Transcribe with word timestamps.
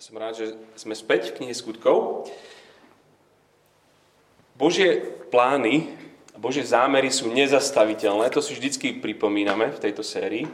Ja 0.00 0.08
som 0.08 0.16
rád, 0.16 0.40
že 0.40 0.56
sme 0.80 0.96
späť 0.96 1.28
v 1.28 1.36
knihe 1.36 1.52
skutkov. 1.52 2.24
Božie 4.56 4.96
plány 5.28 5.92
a 6.32 6.40
Božie 6.40 6.64
zámery 6.64 7.12
sú 7.12 7.28
nezastaviteľné, 7.28 8.32
to 8.32 8.40
si 8.40 8.56
vždycky 8.56 8.96
pripomíname 8.96 9.68
v 9.68 9.76
tejto 9.76 10.00
sérii. 10.00 10.48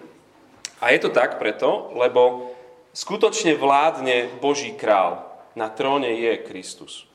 A 0.83 0.91
je 0.91 0.99
to 0.99 1.15
tak 1.15 1.39
preto, 1.39 1.95
lebo 1.95 2.51
skutočne 2.91 3.55
vládne 3.55 4.35
Boží 4.43 4.75
král. 4.75 5.23
Na 5.55 5.71
tróne 5.71 6.11
je 6.11 6.43
Kristus. 6.43 7.07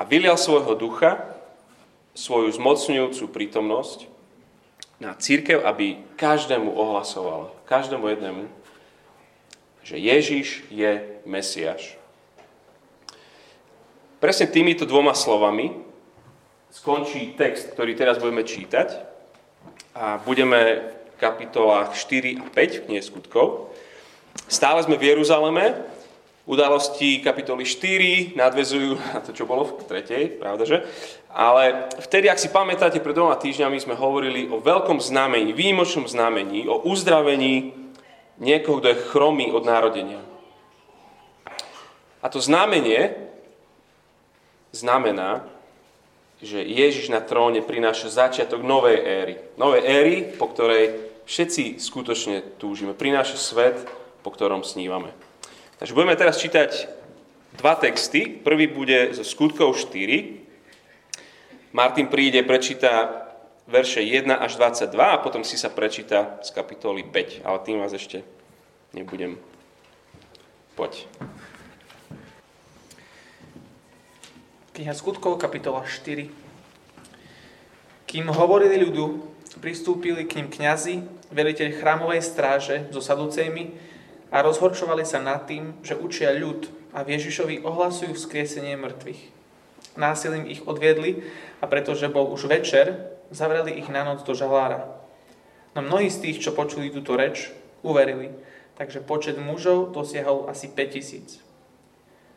A 0.00 0.08
vylial 0.08 0.40
svojho 0.40 0.72
ducha, 0.80 1.36
svoju 2.16 2.56
zmocňujúcu 2.56 3.28
prítomnosť 3.28 4.08
na 4.96 5.12
církev, 5.12 5.60
aby 5.60 6.00
každému 6.16 6.72
ohlasoval, 6.72 7.52
každému 7.68 8.08
jednému, 8.08 8.61
že 9.82 9.98
Ježiš 9.98 10.62
je 10.70 11.02
Mesiáš. 11.26 11.98
Presne 14.22 14.46
týmito 14.46 14.86
dvoma 14.86 15.18
slovami 15.18 15.74
skončí 16.70 17.34
text, 17.34 17.74
ktorý 17.74 17.98
teraz 17.98 18.22
budeme 18.22 18.46
čítať 18.46 18.88
a 19.98 20.22
budeme 20.22 20.88
v 20.88 21.14
kapitolách 21.18 21.98
4 21.98 22.38
a 22.38 22.46
5 22.46 22.54
v 22.54 22.84
knihe 22.86 23.02
skutkov. 23.02 23.74
Stále 24.46 24.80
sme 24.86 24.94
v 24.96 25.12
Jeruzaleme, 25.12 25.74
udalosti 26.46 27.18
kapitoly 27.18 27.66
4 27.66 28.38
nadvezujú 28.38 28.94
na 28.94 29.20
to, 29.20 29.34
čo 29.34 29.44
bolo 29.44 29.66
v 29.66 29.90
tretej, 29.90 30.38
pravda 30.38 30.64
že? 30.70 30.78
Ale 31.34 31.90
vtedy, 31.98 32.30
ak 32.30 32.38
si 32.38 32.46
pamätáte, 32.46 33.02
pred 33.02 33.18
dvoma 33.18 33.34
týždňami 33.34 33.78
sme 33.82 33.98
hovorili 33.98 34.46
o 34.46 34.62
veľkom 34.62 35.02
znamení, 35.02 35.50
výjimočnom 35.50 36.06
znamení, 36.06 36.70
o 36.70 36.78
uzdravení 36.86 37.81
niekoho, 38.42 38.82
kto 38.82 38.90
je 38.90 39.02
chromý 39.14 39.54
od 39.54 39.62
narodenia. 39.62 40.18
A 42.22 42.26
to 42.26 42.42
znamenie 42.42 43.14
znamená, 44.74 45.46
že 46.42 46.58
Ježiš 46.58 47.06
na 47.06 47.22
tróne 47.22 47.62
prináša 47.62 48.10
začiatok 48.10 48.66
novej 48.66 48.98
éry. 48.98 49.34
Novej 49.54 49.82
éry, 49.86 50.14
po 50.34 50.50
ktorej 50.50 50.98
všetci 51.22 51.78
skutočne 51.78 52.58
túžime. 52.58 52.98
Prináša 52.98 53.38
svet, 53.38 53.78
po 54.26 54.34
ktorom 54.34 54.66
snívame. 54.66 55.14
Takže 55.78 55.94
budeme 55.94 56.18
teraz 56.18 56.42
čítať 56.42 56.90
dva 57.62 57.78
texty. 57.78 58.26
Prvý 58.26 58.66
bude 58.66 59.14
zo 59.14 59.22
skutkov 59.22 59.78
4. 59.78 61.74
Martin 61.74 62.10
príde, 62.10 62.42
prečíta 62.42 63.21
verše 63.72 64.04
1 64.04 64.28
až 64.36 64.60
22 64.60 64.92
a 65.00 65.16
potom 65.16 65.40
si 65.40 65.56
sa 65.56 65.72
prečíta 65.72 66.36
z 66.44 66.52
kapitoly 66.52 67.08
5. 67.08 67.40
Ale 67.48 67.58
tým 67.64 67.80
vás 67.80 67.96
ešte 67.96 68.20
nebudem. 68.92 69.40
Poď. 70.76 71.08
Kniha 74.76 74.92
skutkov, 74.92 75.40
kapitola 75.40 75.88
4. 75.88 76.28
Kým 78.08 78.28
hovorili 78.28 78.76
ľudu, 78.76 79.24
pristúpili 79.64 80.28
k 80.28 80.40
ním 80.40 80.52
kňazi, 80.52 81.00
veliteľ 81.32 81.68
chrámovej 81.80 82.20
stráže 82.20 82.76
so 82.92 83.00
saducejmi 83.00 83.72
a 84.32 84.44
rozhorčovali 84.44 85.04
sa 85.04 85.20
nad 85.20 85.48
tým, 85.48 85.80
že 85.80 85.96
učia 85.96 86.32
ľud 86.36 86.68
a 86.92 87.04
Ježišovi 87.04 87.64
ohlasujú 87.64 88.12
vzkriesenie 88.12 88.76
mŕtvych. 88.76 89.20
Násilím 89.96 90.48
ich 90.48 90.64
odviedli 90.64 91.24
a 91.60 91.68
pretože 91.68 92.08
bol 92.08 92.32
už 92.32 92.48
večer, 92.48 93.11
zavreli 93.32 93.80
ich 93.80 93.88
na 93.88 94.04
noc 94.04 94.22
do 94.22 94.36
žalára. 94.36 94.86
No 95.72 95.80
mnohí 95.80 96.12
z 96.12 96.20
tých, 96.20 96.38
čo 96.44 96.52
počuli 96.52 96.92
túto 96.92 97.16
reč, 97.16 97.48
uverili, 97.80 98.30
takže 98.76 99.00
počet 99.00 99.40
mužov 99.40 99.90
dosiahol 99.96 100.46
asi 100.52 100.68
5000. 100.68 101.40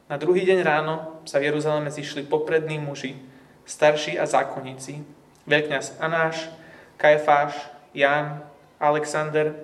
Na 0.07 0.15
druhý 0.15 0.45
deň 0.47 0.59
ráno 0.63 1.19
sa 1.27 1.41
v 1.41 1.51
Jeruzaleme 1.51 1.91
zišli 1.91 2.29
poprední 2.29 2.79
muži, 2.79 3.17
starší 3.65 4.21
a 4.21 4.29
zákonníci, 4.29 5.01
veľkňaz 5.49 5.97
Anáš, 5.97 6.47
Kajfáš, 6.95 7.57
Ján, 7.91 8.45
Alexander 8.79 9.55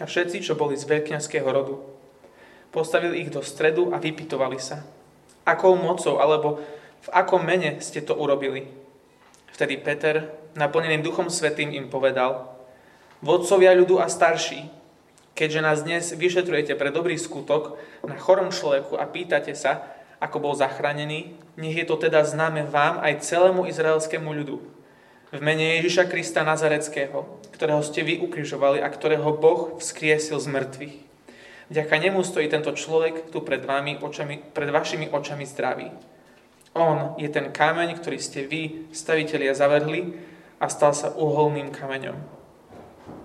a 0.00 0.04
všetci, 0.04 0.42
čo 0.42 0.58
boli 0.58 0.74
z 0.74 0.84
veľkňazského 0.90 1.46
rodu. 1.46 1.78
Postavili 2.74 3.22
ich 3.22 3.30
do 3.30 3.42
stredu 3.42 3.94
a 3.94 4.02
vypitovali 4.02 4.58
sa. 4.58 4.82
Akou 5.46 5.74
mocou 5.78 6.18
alebo 6.18 6.62
v 7.00 7.08
akom 7.14 7.42
mene 7.42 7.78
ste 7.80 8.02
to 8.04 8.14
urobili? 8.18 8.66
Vtedy 9.54 9.76
Peter, 9.80 10.39
naplnený 10.54 11.02
Duchom 11.02 11.30
Svetým, 11.30 11.74
im 11.74 11.90
povedal, 11.92 12.50
Vodcovia 13.20 13.76
ľudu 13.76 14.00
a 14.00 14.08
starší, 14.08 14.72
keďže 15.36 15.60
nás 15.60 15.78
dnes 15.84 16.04
vyšetrujete 16.16 16.72
pre 16.76 16.88
dobrý 16.88 17.20
skutok 17.20 17.76
na 18.00 18.16
chorom 18.16 18.48
človeku 18.48 18.96
a 18.96 19.04
pýtate 19.04 19.52
sa, 19.52 19.84
ako 20.20 20.36
bol 20.40 20.54
zachránený, 20.56 21.36
nech 21.56 21.76
je 21.76 21.84
to 21.88 21.96
teda 21.96 22.24
známe 22.24 22.64
vám 22.68 23.00
aj 23.00 23.24
celému 23.24 23.64
izraelskému 23.68 24.28
ľudu. 24.28 24.60
V 25.30 25.40
mene 25.40 25.80
Ježiša 25.80 26.10
Krista 26.10 26.44
Nazareckého, 26.44 27.24
ktorého 27.56 27.80
ste 27.80 28.04
vy 28.04 28.18
ukrižovali 28.24 28.82
a 28.82 28.88
ktorého 28.88 29.36
Boh 29.36 29.78
vzkriesil 29.80 30.36
z 30.42 30.48
mŕtvych. 30.50 30.96
Vďaka 31.70 31.94
nemu 32.02 32.20
stojí 32.26 32.50
tento 32.50 32.74
človek 32.74 33.30
tu 33.30 33.40
pred, 33.46 33.62
vami 33.62 33.96
očami, 34.02 34.42
pred 34.42 34.68
vašimi 34.74 35.06
očami 35.06 35.46
zdravý. 35.46 35.88
On 36.74 37.14
je 37.14 37.30
ten 37.30 37.54
kameň, 37.54 37.94
ktorý 38.00 38.18
ste 38.18 38.42
vy, 38.42 38.90
stavitelia, 38.90 39.54
zavrhli 39.54 40.18
a 40.60 40.68
stal 40.68 40.92
sa 40.92 41.16
uholným 41.16 41.72
kameňom 41.72 42.40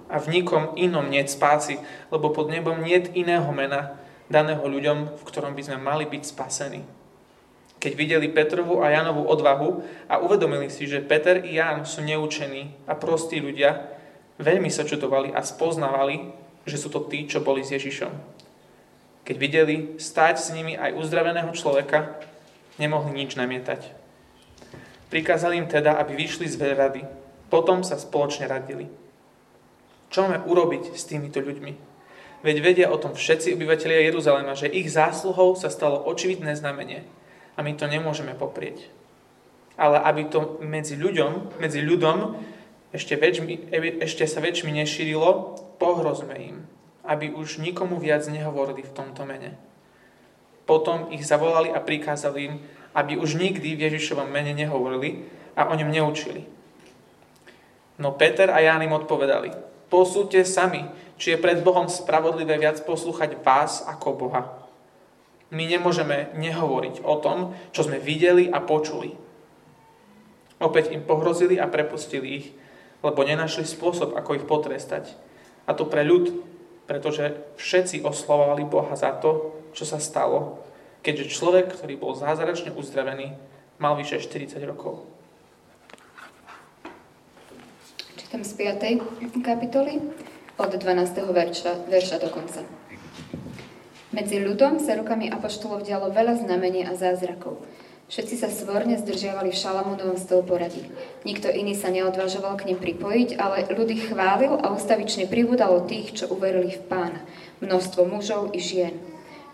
a 0.09 0.21
v 0.21 0.39
nikom 0.39 0.77
inom 0.77 1.09
nie 1.09 1.25
spáci, 1.25 1.81
lebo 2.13 2.29
pod 2.29 2.53
nebom 2.53 2.77
nie 2.85 3.01
iného 3.17 3.49
mena 3.49 3.97
daného 4.29 4.61
ľuďom, 4.61 5.21
v 5.21 5.23
ktorom 5.27 5.53
by 5.53 5.61
sme 5.65 5.77
mali 5.81 6.05
byť 6.05 6.23
spasení. 6.23 6.81
Keď 7.81 7.93
videli 7.93 8.33
Petrovu 8.33 8.81
a 8.81 8.89
Jánovu 8.89 9.29
odvahu 9.29 9.85
a 10.09 10.17
uvedomili 10.17 10.73
si, 10.73 10.89
že 10.89 11.05
Peter 11.05 11.45
i 11.45 11.61
Ján 11.61 11.85
sú 11.85 12.01
neučení 12.01 12.73
a 12.89 12.97
prostí 12.97 13.37
ľudia, 13.37 13.93
veľmi 14.41 14.73
sa 14.73 14.87
čudovali 14.87 15.29
a 15.35 15.45
spoznávali, 15.45 16.33
že 16.65 16.81
sú 16.81 16.89
to 16.89 17.05
tí, 17.05 17.29
čo 17.29 17.45
boli 17.45 17.61
s 17.61 17.77
Ježišom. 17.77 18.09
Keď 19.25 19.35
videli 19.37 19.75
stáť 20.01 20.35
s 20.37 20.49
nimi 20.53 20.73
aj 20.73 20.97
uzdraveného 20.97 21.53
človeka, 21.53 22.17
nemohli 22.81 23.13
nič 23.13 23.37
namietať. 23.37 23.93
Prikázali 25.13 25.61
im 25.61 25.69
teda, 25.69 25.97
aby 26.01 26.17
vyšli 26.17 26.49
z 26.49 26.57
veľrady. 26.57 27.24
Potom 27.55 27.87
sa 27.87 27.95
spoločne 27.95 28.51
radili. 28.51 28.91
Čo 30.11 30.27
máme 30.27 30.43
urobiť 30.43 30.91
s 30.91 31.07
týmito 31.07 31.39
ľuďmi? 31.39 31.71
Veď 32.43 32.55
vedia 32.59 32.87
o 32.91 32.99
tom 32.99 33.15
všetci 33.15 33.55
obyvateľia 33.55 34.11
Jeruzalema, 34.11 34.59
že 34.59 34.67
ich 34.67 34.91
zásluhou 34.91 35.55
sa 35.55 35.71
stalo 35.71 36.03
očividné 36.03 36.51
znamenie. 36.59 37.07
A 37.55 37.63
my 37.63 37.71
to 37.79 37.87
nemôžeme 37.87 38.35
poprieť. 38.35 38.91
Ale 39.79 40.03
aby 40.03 40.27
to 40.27 40.59
medzi 40.59 40.99
ľuďom, 40.99 41.63
medzi 41.63 41.79
ľudom 41.79 42.35
ešte, 42.91 43.15
väčšmi, 43.15 43.71
ešte 44.03 44.27
sa 44.27 44.43
väčšmi 44.43 44.75
nešírilo, 44.75 45.55
pohrozme 45.79 46.35
im, 46.35 46.67
aby 47.07 47.31
už 47.31 47.63
nikomu 47.63 48.03
viac 48.03 48.27
nehovorili 48.27 48.83
v 48.83 48.91
tomto 48.91 49.23
mene. 49.23 49.55
Potom 50.67 51.07
ich 51.07 51.23
zavolali 51.23 51.71
a 51.71 51.79
prikázali 51.79 52.51
im, 52.51 52.59
aby 52.91 53.15
už 53.15 53.39
nikdy 53.39 53.79
v 53.79 53.83
Ježišovom 53.87 54.27
mene 54.27 54.51
nehovorili 54.51 55.23
a 55.55 55.71
o 55.71 55.73
ňom 55.79 55.87
neučili. 55.87 56.54
No 57.99 58.15
Peter 58.15 58.51
a 58.51 58.59
Ján 58.59 58.83
im 58.83 58.95
odpovedali, 58.95 59.75
Posúďte 59.85 60.41
sami, 60.49 60.81
či 61.15 61.31
je 61.31 61.41
pred 61.41 61.61
Bohom 61.61 61.85
spravodlivé 61.85 62.57
viac 62.57 62.81
poslúchať 62.83 63.37
vás 63.45 63.85
ako 63.85 64.17
Boha. 64.17 64.49
My 65.53 65.69
nemôžeme 65.69 66.33
nehovoriť 66.33 67.05
o 67.05 67.15
tom, 67.21 67.53
čo 67.69 67.85
sme 67.85 68.01
videli 68.01 68.49
a 68.49 68.59
počuli. 68.59 69.13
Opäť 70.57 70.89
im 70.89 71.05
pohrozili 71.05 71.61
a 71.61 71.69
prepustili 71.69 72.27
ich, 72.43 72.47
lebo 73.05 73.21
nenašli 73.21 73.61
spôsob, 73.61 74.17
ako 74.17 74.41
ich 74.41 74.49
potrestať. 74.49 75.13
A 75.69 75.77
to 75.77 75.85
pre 75.85 76.01
ľud, 76.01 76.43
pretože 76.89 77.37
všetci 77.61 78.01
oslovovali 78.01 78.65
Boha 78.65 78.97
za 78.97 79.13
to, 79.13 79.53
čo 79.77 79.85
sa 79.85 80.01
stalo, 80.01 80.65
keďže 81.05 81.31
človek, 81.37 81.77
ktorý 81.77 81.95
bol 82.01 82.17
zázračne 82.17 82.73
uzdravený, 82.73 83.37
mal 83.77 83.93
vyše 83.93 84.17
40 84.17 84.57
rokov. 84.65 85.14
Čítam 88.35 88.51
z 88.51 88.83
5. 89.39 89.47
kapitoly 89.47 89.95
od 90.59 90.67
12. 90.67 91.23
verša, 91.23 91.87
verša 91.87 92.19
do 92.19 92.27
konca. 92.27 92.67
Medzi 94.11 94.43
ľudom 94.43 94.75
sa 94.75 94.99
rukami 94.99 95.31
apoštolov 95.31 95.87
dialo 95.87 96.11
veľa 96.11 96.43
znamení 96.43 96.83
a 96.83 96.99
zázrakov. 96.99 97.63
Všetci 98.11 98.35
sa 98.35 98.51
svorne 98.51 98.99
zdržiavali 98.99 99.55
v 99.55 99.61
Šalamúnovom 99.63 100.19
stĺporadí. 100.19 100.83
Nikto 101.23 101.47
iný 101.47 101.79
sa 101.79 101.87
neodvážoval 101.87 102.59
k 102.59 102.67
nim 102.67 102.75
pripojiť, 102.75 103.39
ale 103.39 103.71
ľudí 103.71 104.03
chválil 104.03 104.51
a 104.59 104.67
ustavične 104.67 105.31
pribudalo 105.31 105.87
tých, 105.87 106.19
čo 106.19 106.27
uverili 106.27 106.75
v 106.75 106.83
pána. 106.91 107.23
Množstvo 107.63 108.03
mužov 108.03 108.51
i 108.51 108.59
žien. 108.59 108.99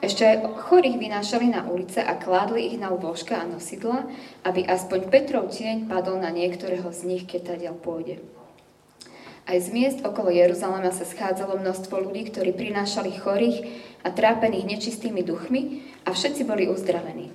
Ešte 0.01 0.25
aj 0.25 0.57
chorých 0.57 0.97
vynášali 0.97 1.53
na 1.53 1.69
ulice 1.69 2.01
a 2.01 2.17
kládli 2.17 2.73
ich 2.73 2.81
na 2.81 2.89
lôžka 2.89 3.37
a 3.37 3.45
nosidla, 3.45 4.09
aby 4.41 4.65
aspoň 4.65 5.13
Petrov 5.13 5.53
tieň 5.53 5.85
padol 5.85 6.17
na 6.17 6.33
niektorého 6.33 6.89
z 6.89 7.05
nich, 7.05 7.29
keď 7.29 7.53
tadiaľ 7.53 7.77
pôjde. 7.77 8.40
Aj 9.49 9.57
z 9.57 9.73
miest 9.73 9.99
okolo 10.05 10.29
Jeruzalema 10.29 10.93
sa 10.93 11.01
schádzalo 11.01 11.57
množstvo 11.59 11.97
ľudí, 11.97 12.29
ktorí 12.29 12.53
prinášali 12.53 13.17
chorých 13.17 13.57
a 14.05 14.13
trápených 14.13 14.77
nečistými 14.77 15.25
duchmi 15.25 15.81
a 16.05 16.13
všetci 16.13 16.45
boli 16.45 16.69
uzdravení. 16.69 17.33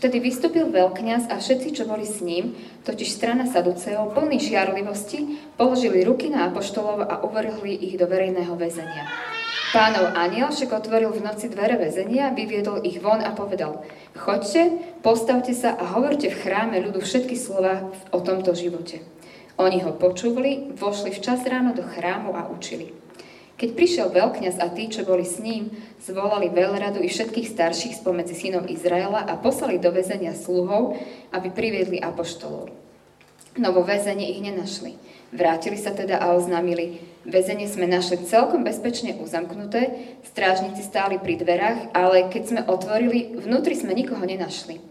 Vtedy 0.00 0.16
vystúpil 0.22 0.64
veľkňaz 0.72 1.28
a 1.28 1.36
všetci, 1.36 1.76
čo 1.76 1.84
boli 1.84 2.08
s 2.08 2.24
ním, 2.24 2.56
totiž 2.88 3.10
strana 3.10 3.44
Saduceov, 3.44 4.16
plný 4.16 4.40
žiarlivosti, 4.40 5.36
položili 5.60 6.00
ruky 6.08 6.32
na 6.32 6.48
apoštolov 6.48 7.04
a 7.04 7.20
uvrhli 7.20 7.76
ich 7.76 8.00
do 8.00 8.08
verejného 8.08 8.56
väzenia. 8.56 9.04
Pánov 9.70 10.16
aniel 10.18 10.50
však 10.50 10.72
otvoril 10.72 11.14
v 11.14 11.22
noci 11.22 11.46
dvere 11.46 11.78
väzenia, 11.78 12.34
vyviedol 12.34 12.82
ich 12.82 12.98
von 12.98 13.22
a 13.22 13.30
povedal 13.36 13.86
Choďte, 14.18 14.82
postavte 15.04 15.54
sa 15.54 15.78
a 15.78 15.84
hovorte 15.94 16.26
v 16.26 16.40
chráme 16.42 16.80
ľudu 16.80 16.98
všetky 17.04 17.38
slova 17.38 17.86
o 18.10 18.18
tomto 18.18 18.50
živote. 18.50 19.04
Oni 19.60 19.84
ho 19.84 19.92
počúvali, 19.92 20.72
vošli 20.72 21.12
včas 21.12 21.44
ráno 21.44 21.76
do 21.76 21.84
chrámu 21.84 22.32
a 22.32 22.48
učili. 22.48 22.96
Keď 23.60 23.76
prišiel 23.76 24.08
veľkňaz 24.08 24.56
a 24.56 24.72
tí, 24.72 24.88
čo 24.88 25.04
boli 25.04 25.20
s 25.20 25.36
ním, 25.36 25.68
zvolali 26.00 26.48
veľradu 26.48 27.04
i 27.04 27.12
všetkých 27.12 27.44
starších 27.44 28.00
spomedzi 28.00 28.32
synov 28.32 28.72
Izraela 28.72 29.20
a 29.28 29.36
poslali 29.36 29.76
do 29.76 29.92
väzenia 29.92 30.32
sluhov, 30.32 30.96
aby 31.36 31.52
priviedli 31.52 32.00
apoštolov. 32.00 32.72
No 33.60 33.76
vo 33.76 33.84
väzení 33.84 34.32
ich 34.32 34.40
nenašli. 34.40 34.96
Vrátili 35.36 35.76
sa 35.76 35.92
teda 35.92 36.24
a 36.24 36.32
oznámili, 36.32 37.04
väzenie 37.28 37.68
sme 37.68 37.84
našli 37.84 38.24
celkom 38.24 38.64
bezpečne 38.64 39.20
uzamknuté, 39.20 39.92
strážnici 40.24 40.80
stáli 40.80 41.20
pri 41.20 41.36
dverách, 41.36 41.92
ale 41.92 42.32
keď 42.32 42.42
sme 42.48 42.60
otvorili, 42.64 43.36
vnútri 43.36 43.76
sme 43.76 43.92
nikoho 43.92 44.24
nenašli. 44.24 44.89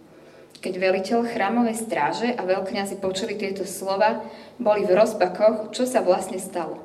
Keď 0.59 0.73
veliteľ 0.75 1.23
chrámovej 1.23 1.87
stráže 1.87 2.35
a 2.35 2.43
veľkňazi 2.43 2.99
počuli 2.99 3.39
tieto 3.39 3.63
slova, 3.63 4.27
boli 4.59 4.83
v 4.83 4.91
rozpakoch, 4.91 5.71
čo 5.71 5.87
sa 5.87 6.03
vlastne 6.03 6.35
stalo. 6.35 6.83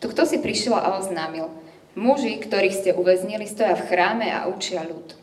Tu 0.00 0.08
kto 0.08 0.24
si 0.24 0.40
prišiel 0.40 0.72
a 0.72 0.96
oznámil, 0.96 1.52
muži, 1.92 2.40
ktorých 2.40 2.72
ste 2.72 2.90
uväznili, 2.96 3.44
stoja 3.44 3.76
v 3.76 3.86
chráme 3.92 4.32
a 4.32 4.48
učia 4.48 4.88
ľud. 4.88 5.20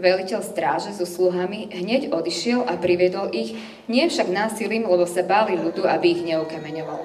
Veliteľ 0.00 0.40
stráže 0.40 0.96
so 0.96 1.04
sluhami 1.04 1.68
hneď 1.68 2.08
odišiel 2.08 2.64
a 2.64 2.80
priviedol 2.80 3.28
ich, 3.36 3.52
nie 3.84 4.08
však 4.08 4.32
násilím, 4.32 4.88
lebo 4.88 5.04
sa 5.04 5.20
báli 5.20 5.60
ľudu, 5.60 5.84
aby 5.84 6.16
ich 6.16 6.22
neukameňoval. 6.24 7.04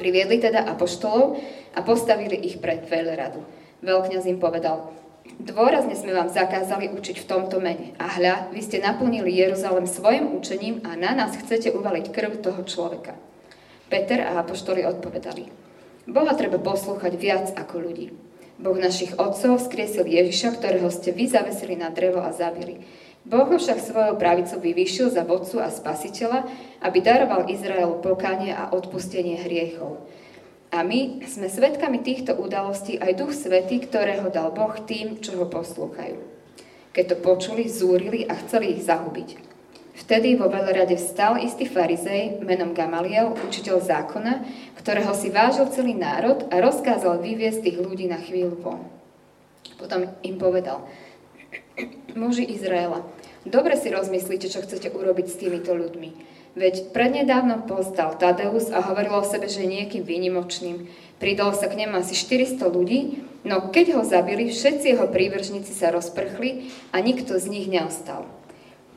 Priviedli 0.00 0.40
teda 0.40 0.64
apoštolov 0.64 1.36
a 1.76 1.84
postavili 1.84 2.40
ich 2.40 2.56
pred 2.56 2.88
veľradu. 2.88 3.44
Veľkňaz 3.84 4.24
im 4.32 4.40
povedal, 4.40 4.96
Dôrazne 5.38 5.94
sme 5.94 6.16
vám 6.16 6.32
zakázali 6.32 6.90
učiť 6.90 7.22
v 7.22 7.28
tomto 7.28 7.62
mene. 7.62 7.94
A 8.02 8.10
hľa, 8.18 8.50
vy 8.50 8.60
ste 8.64 8.82
naplnili 8.82 9.30
Jeruzalem 9.30 9.86
svojim 9.86 10.34
učením 10.34 10.82
a 10.82 10.98
na 10.98 11.14
nás 11.14 11.38
chcete 11.38 11.70
uvaliť 11.70 12.10
krv 12.10 12.42
toho 12.42 12.66
človeka. 12.66 13.14
Peter 13.86 14.26
a 14.26 14.42
apoštoli 14.42 14.82
odpovedali. 14.82 15.50
Boha 16.10 16.34
treba 16.34 16.58
poslúchať 16.58 17.12
viac 17.14 17.46
ako 17.54 17.86
ľudí. 17.86 18.10
Boh 18.60 18.76
našich 18.76 19.16
otcov 19.16 19.56
skriesil 19.56 20.04
Ježiša, 20.04 20.58
ktorého 20.60 20.92
ste 20.92 21.16
vy 21.16 21.32
zavesili 21.32 21.80
na 21.80 21.88
drevo 21.88 22.20
a 22.20 22.28
zabili. 22.28 22.84
Boh 23.24 23.48
ho 23.48 23.56
však 23.56 23.80
svojou 23.80 24.14
pravicou 24.20 24.60
vyvýšil 24.60 25.12
za 25.12 25.24
vodcu 25.24 25.60
a 25.60 25.72
spasiteľa, 25.72 26.44
aby 26.84 26.98
daroval 27.00 27.48
Izraelu 27.48 28.00
pokánie 28.00 28.52
a 28.52 28.72
odpustenie 28.72 29.40
hriechov. 29.44 30.04
A 30.70 30.86
my 30.86 31.26
sme 31.26 31.50
svedkami 31.50 31.98
týchto 31.98 32.38
udalostí 32.38 32.94
aj 32.94 33.18
Duch 33.18 33.34
Svetý, 33.34 33.82
ktorého 33.82 34.30
dal 34.30 34.54
Boh 34.54 34.78
tým, 34.86 35.18
čo 35.18 35.34
ho 35.34 35.50
poslúchajú. 35.50 36.14
Keď 36.94 37.04
to 37.10 37.16
počuli, 37.18 37.66
zúrili 37.66 38.22
a 38.30 38.38
chceli 38.38 38.78
ich 38.78 38.86
zahubiť. 38.86 39.50
Vtedy 39.98 40.38
vo 40.38 40.46
veľrade 40.46 40.94
vstal 40.94 41.42
istý 41.42 41.66
farizej 41.66 42.38
menom 42.46 42.70
Gamaliel, 42.70 43.34
učiteľ 43.34 43.82
zákona, 43.82 44.46
ktorého 44.78 45.10
si 45.12 45.34
vážil 45.34 45.66
celý 45.74 45.98
národ 45.98 46.46
a 46.54 46.62
rozkázal 46.62 47.18
vyviesť 47.18 47.66
tých 47.66 47.78
ľudí 47.82 48.06
na 48.06 48.22
chvíľu 48.22 48.54
von. 48.62 48.80
Potom 49.74 50.06
im 50.22 50.36
povedal, 50.38 50.86
muži 52.14 52.46
Izraela, 52.46 53.02
dobre 53.42 53.74
si 53.74 53.90
rozmyslíte, 53.90 54.46
čo 54.46 54.62
chcete 54.62 54.94
urobiť 54.94 55.26
s 55.26 55.38
týmito 55.38 55.74
ľuďmi. 55.74 56.29
Veď 56.58 56.90
prednedávno 56.90 57.62
postal 57.70 58.18
Tadeus 58.18 58.74
a 58.74 58.82
hovoril 58.82 59.14
o 59.14 59.22
sebe, 59.22 59.46
že 59.46 59.62
je 59.62 59.70
niekým 59.70 60.02
výnimočným. 60.02 60.90
Pridalo 61.22 61.54
sa 61.54 61.70
k 61.70 61.78
nemu 61.78 61.94
asi 61.94 62.18
400 62.18 62.66
ľudí, 62.66 63.22
no 63.46 63.70
keď 63.70 63.94
ho 63.94 64.02
zabili, 64.02 64.50
všetci 64.50 64.96
jeho 64.96 65.06
príbržníci 65.06 65.70
sa 65.70 65.94
rozprchli 65.94 66.72
a 66.90 66.98
nikto 66.98 67.38
z 67.38 67.46
nich 67.46 67.70
neostal. 67.70 68.26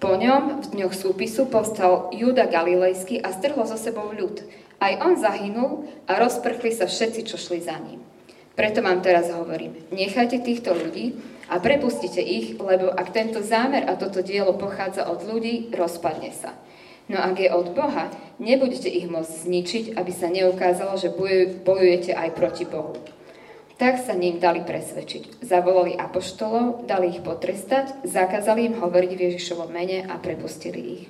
Po 0.01 0.17
ňom 0.17 0.65
v 0.65 0.67
dňoch 0.75 0.97
súpisu 0.97 1.47
povstal 1.47 2.09
Júda 2.11 2.49
Galilejský 2.49 3.21
a 3.21 3.29
strhol 3.31 3.69
so 3.69 3.77
sebou 3.77 4.09
ľud. 4.11 4.41
Aj 4.81 4.99
on 5.05 5.15
zahynul 5.15 5.87
a 6.09 6.19
rozprchli 6.19 6.73
sa 6.73 6.89
všetci, 6.89 7.23
čo 7.29 7.37
šli 7.37 7.61
za 7.61 7.77
ním. 7.79 8.01
Preto 8.57 8.81
vám 8.81 8.99
teraz 9.05 9.29
hovorím, 9.29 9.77
nechajte 9.93 10.41
týchto 10.41 10.73
ľudí 10.73 11.17
a 11.47 11.61
prepustite 11.61 12.19
ich, 12.19 12.57
lebo 12.57 12.89
ak 12.91 13.13
tento 13.13 13.39
zámer 13.45 13.85
a 13.85 13.93
toto 13.93 14.25
dielo 14.25 14.57
pochádza 14.57 15.05
od 15.05 15.25
ľudí, 15.25 15.69
rozpadne 15.71 16.33
sa. 16.33 16.51
No 17.11 17.19
ak 17.19 17.35
je 17.39 17.49
od 17.51 17.75
Boha, 17.75 18.07
nebudete 18.39 18.87
ich 18.87 19.11
môcť 19.11 19.33
zničiť, 19.43 19.85
aby 19.99 20.11
sa 20.15 20.31
neukázalo, 20.31 20.95
že 20.95 21.11
bojujete 21.63 22.15
aj 22.15 22.29
proti 22.31 22.63
Bohu. 22.63 22.95
Tak 23.75 23.99
sa 23.99 24.15
ním 24.15 24.39
dali 24.39 24.63
presvedčiť. 24.63 25.43
Zavolali 25.43 25.97
apoštolov, 25.99 26.87
dali 26.87 27.11
ich 27.11 27.19
potrestať, 27.19 28.05
zakázali 28.07 28.71
im 28.71 28.79
hovoriť 28.79 29.11
v 29.11 29.23
Ježišovom 29.27 29.67
mene 29.73 30.07
a 30.07 30.15
prepustili 30.21 30.79
ich. 30.79 31.05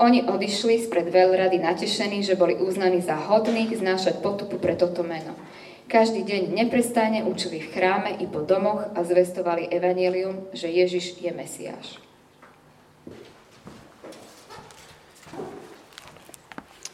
Oni 0.00 0.24
odišli 0.24 0.80
spred 0.88 1.12
veľrady 1.12 1.60
natešení, 1.60 2.24
že 2.24 2.38
boli 2.38 2.56
uznaní 2.56 3.04
za 3.04 3.18
hodných 3.28 3.76
znášať 3.76 4.24
potupu 4.24 4.56
pre 4.56 4.72
toto 4.72 5.04
meno. 5.04 5.36
Každý 5.92 6.24
deň 6.24 6.56
neprestáne 6.56 7.20
učili 7.28 7.60
v 7.60 7.68
chráme 7.76 8.16
i 8.16 8.24
po 8.24 8.40
domoch 8.40 8.88
a 8.96 9.04
zvestovali 9.04 9.68
evanelium, 9.68 10.48
že 10.56 10.72
Ježiš 10.72 11.20
je 11.20 11.28
Mesiáš. 11.28 12.00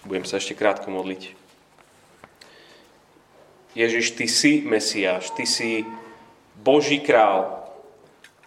Budem 0.09 0.25
sa 0.25 0.41
ešte 0.41 0.57
krátko 0.57 0.89
modliť. 0.89 1.37
Ježiš, 3.77 4.17
Ty 4.17 4.25
si 4.25 4.65
Mesiáš, 4.65 5.29
Ty 5.37 5.45
si 5.45 5.85
Boží 6.57 7.05
král, 7.05 7.69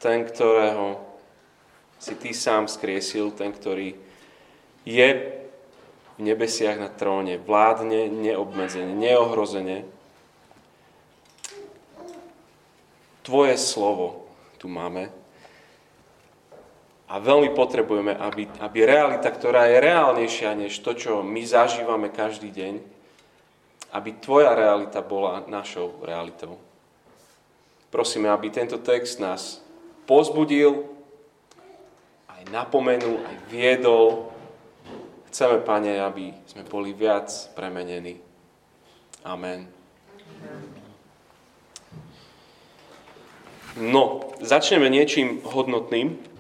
ten, 0.01 0.25
ktorého 0.25 0.97
si 2.01 2.17
Ty 2.17 2.33
sám 2.33 2.65
skriesil, 2.65 3.29
ten, 3.37 3.53
ktorý 3.53 3.93
je 4.89 5.09
v 6.17 6.19
nebesiach 6.25 6.81
na 6.81 6.89
tróne, 6.89 7.37
vládne 7.37 8.09
neobmedzene, 8.09 8.97
neohrozene. 8.97 9.85
Tvoje 13.21 13.53
slovo 13.61 14.25
tu 14.57 14.65
máme, 14.65 15.13
a 17.11 17.19
veľmi 17.19 17.51
potrebujeme, 17.51 18.15
aby, 18.15 18.47
aby 18.63 18.80
realita, 18.87 19.27
ktorá 19.27 19.68
je 19.68 19.83
reálnejšia 19.83 20.56
než 20.56 20.80
to, 20.80 20.95
čo 20.95 21.19
my 21.19 21.44
zažívame 21.44 22.07
každý 22.07 22.47
deň, 22.56 22.80
aby 23.91 24.15
tvoja 24.23 24.56
realita 24.56 25.03
bola 25.03 25.44
našou 25.51 25.99
realitou. 26.07 26.56
Prosíme, 27.91 28.31
aby 28.31 28.47
tento 28.47 28.80
text 28.80 29.19
nás 29.19 29.59
pozbudil, 30.07 30.87
aj 32.31 32.47
napomenul, 32.47 33.19
aj 33.27 33.35
viedol. 33.51 34.31
Chceme, 35.27 35.59
Pane, 35.59 35.99
aby 35.99 36.31
sme 36.47 36.63
boli 36.63 36.95
viac 36.95 37.27
premenení. 37.51 38.23
Amen. 39.27 39.68
No, 43.75 44.31
začneme 44.39 44.87
niečím 44.87 45.44
hodnotným 45.44 46.31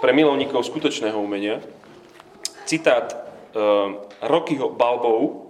pre 0.00 0.12
milovníkov 0.12 0.68
skutočného 0.68 1.16
umenia. 1.16 1.64
Citát 2.68 3.16
uh, 3.56 4.04
Rockyho 4.20 4.68
Balbou. 4.76 5.48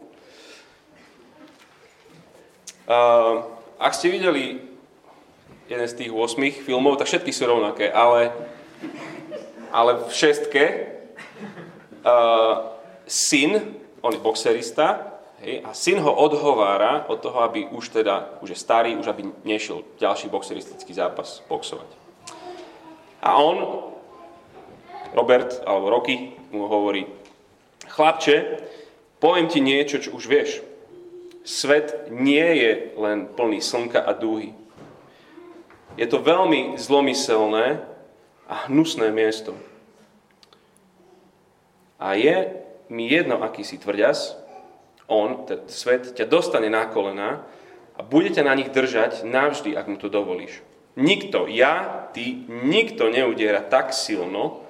Uh, 2.87 3.43
ak 3.83 3.93
ste 3.99 4.15
videli 4.15 4.63
jeden 5.67 5.87
z 5.91 6.07
tých 6.07 6.13
8 6.15 6.39
filmov, 6.63 7.03
tak 7.03 7.11
všetky 7.11 7.35
sú 7.35 7.51
rovnaké, 7.51 7.91
ale, 7.91 8.31
ale 9.75 10.07
v 10.07 10.11
šestke 10.15 10.65
uh, 12.07 12.71
syn, 13.11 13.75
on 13.99 14.15
je 14.15 14.23
boxerista, 14.23 15.19
hej, 15.43 15.67
a 15.67 15.75
syn 15.75 15.99
ho 15.99 16.15
odhovára 16.15 17.11
od 17.11 17.19
toho, 17.19 17.43
aby 17.43 17.67
už 17.75 17.91
teda, 17.91 18.39
už 18.39 18.55
je 18.55 18.59
starý, 18.63 18.95
už 18.95 19.11
aby 19.11 19.27
nešiel 19.43 19.83
ďalší 19.99 20.31
boxeristický 20.31 20.95
zápas 20.95 21.43
boxovať. 21.51 21.91
A 23.27 23.35
on 23.43 23.96
Robert 25.17 25.65
alebo 25.65 25.89
Rocky 25.89 26.37
mu 26.53 26.69
hovorí, 26.69 27.09
chlapče, 27.89 28.61
poviem 29.17 29.49
ti 29.49 29.65
niečo, 29.65 29.97
čo 29.97 30.13
už 30.13 30.29
vieš. 30.29 30.61
Svet 31.47 32.13
nie 32.13 32.45
je 32.61 32.93
len 33.01 33.33
plný 33.33 33.65
slnka 33.65 34.05
a 34.05 34.13
dúhy. 34.13 34.53
Je 35.97 36.05
to 36.05 36.21
veľmi 36.21 36.77
zlomyselné 36.77 37.81
a 38.45 38.55
hnusné 38.69 39.09
miesto. 39.09 39.57
A 41.97 42.13
je 42.13 42.61
mi 42.93 43.09
jedno, 43.09 43.41
aký 43.41 43.65
si 43.65 43.81
tvrďas, 43.81 44.37
on, 45.09 45.49
ten 45.49 45.65
svet, 45.71 46.13
ťa 46.13 46.29
dostane 46.29 46.69
na 46.69 46.85
kolena 46.93 47.47
a 47.97 48.05
budete 48.05 48.45
na 48.45 48.53
nich 48.53 48.69
držať 48.69 49.25
navždy, 49.25 49.73
ak 49.73 49.87
mu 49.89 49.97
to 49.97 50.13
dovolíš. 50.13 50.61
Nikto, 50.99 51.49
ja, 51.49 52.09
ty, 52.13 52.45
nikto 52.49 53.09
neudiera 53.09 53.65
tak 53.65 53.97
silno, 53.97 54.66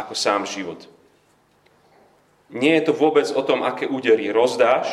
ako 0.00 0.16
sám 0.16 0.48
život. 0.48 0.88
Nie 2.50 2.80
je 2.80 2.90
to 2.90 2.92
vôbec 2.96 3.30
o 3.30 3.42
tom, 3.46 3.62
aké 3.62 3.86
údery 3.86 4.32
rozdáš. 4.34 4.90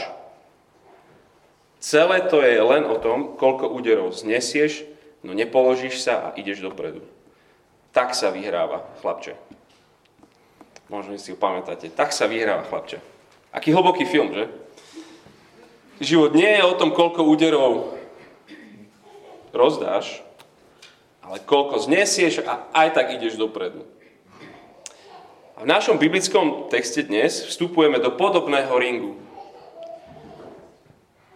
Celé 1.81 2.21
to 2.29 2.43
je 2.43 2.59
len 2.59 2.85
o 2.85 2.99
tom, 3.01 3.39
koľko 3.39 3.71
úderov 3.71 4.13
znesieš, 4.13 4.85
no 5.25 5.33
nepoložíš 5.33 6.03
sa 6.03 6.29
a 6.29 6.35
ideš 6.37 6.61
dopredu. 6.61 7.01
Tak 7.95 8.13
sa 8.13 8.29
vyhráva, 8.29 8.85
chlapče. 9.01 9.33
Možno 10.87 11.17
si 11.17 11.33
ho 11.33 11.37
pamätáte. 11.37 11.89
Tak 11.89 12.13
sa 12.13 12.29
vyhráva, 12.29 12.67
chlapče. 12.69 13.01
Aký 13.49 13.73
hlboký 13.73 14.05
film, 14.05 14.37
že? 14.37 14.45
Život 15.97 16.37
nie 16.37 16.47
je 16.47 16.61
o 16.61 16.77
tom, 16.77 16.93
koľko 16.93 17.25
úderov 17.25 17.97
rozdáš, 19.49 20.21
ale 21.25 21.41
koľko 21.41 21.81
znesieš 21.81 22.45
a 22.45 22.69
aj 22.69 22.93
tak 22.93 23.17
ideš 23.17 23.33
dopredu. 23.33 23.81
A 25.57 25.65
v 25.65 25.73
našom 25.73 25.97
biblickom 25.97 26.69
texte 26.69 27.01
dnes 27.01 27.41
vstupujeme 27.41 27.97
do 27.97 28.13
podobného 28.13 28.69
ringu. 28.77 29.17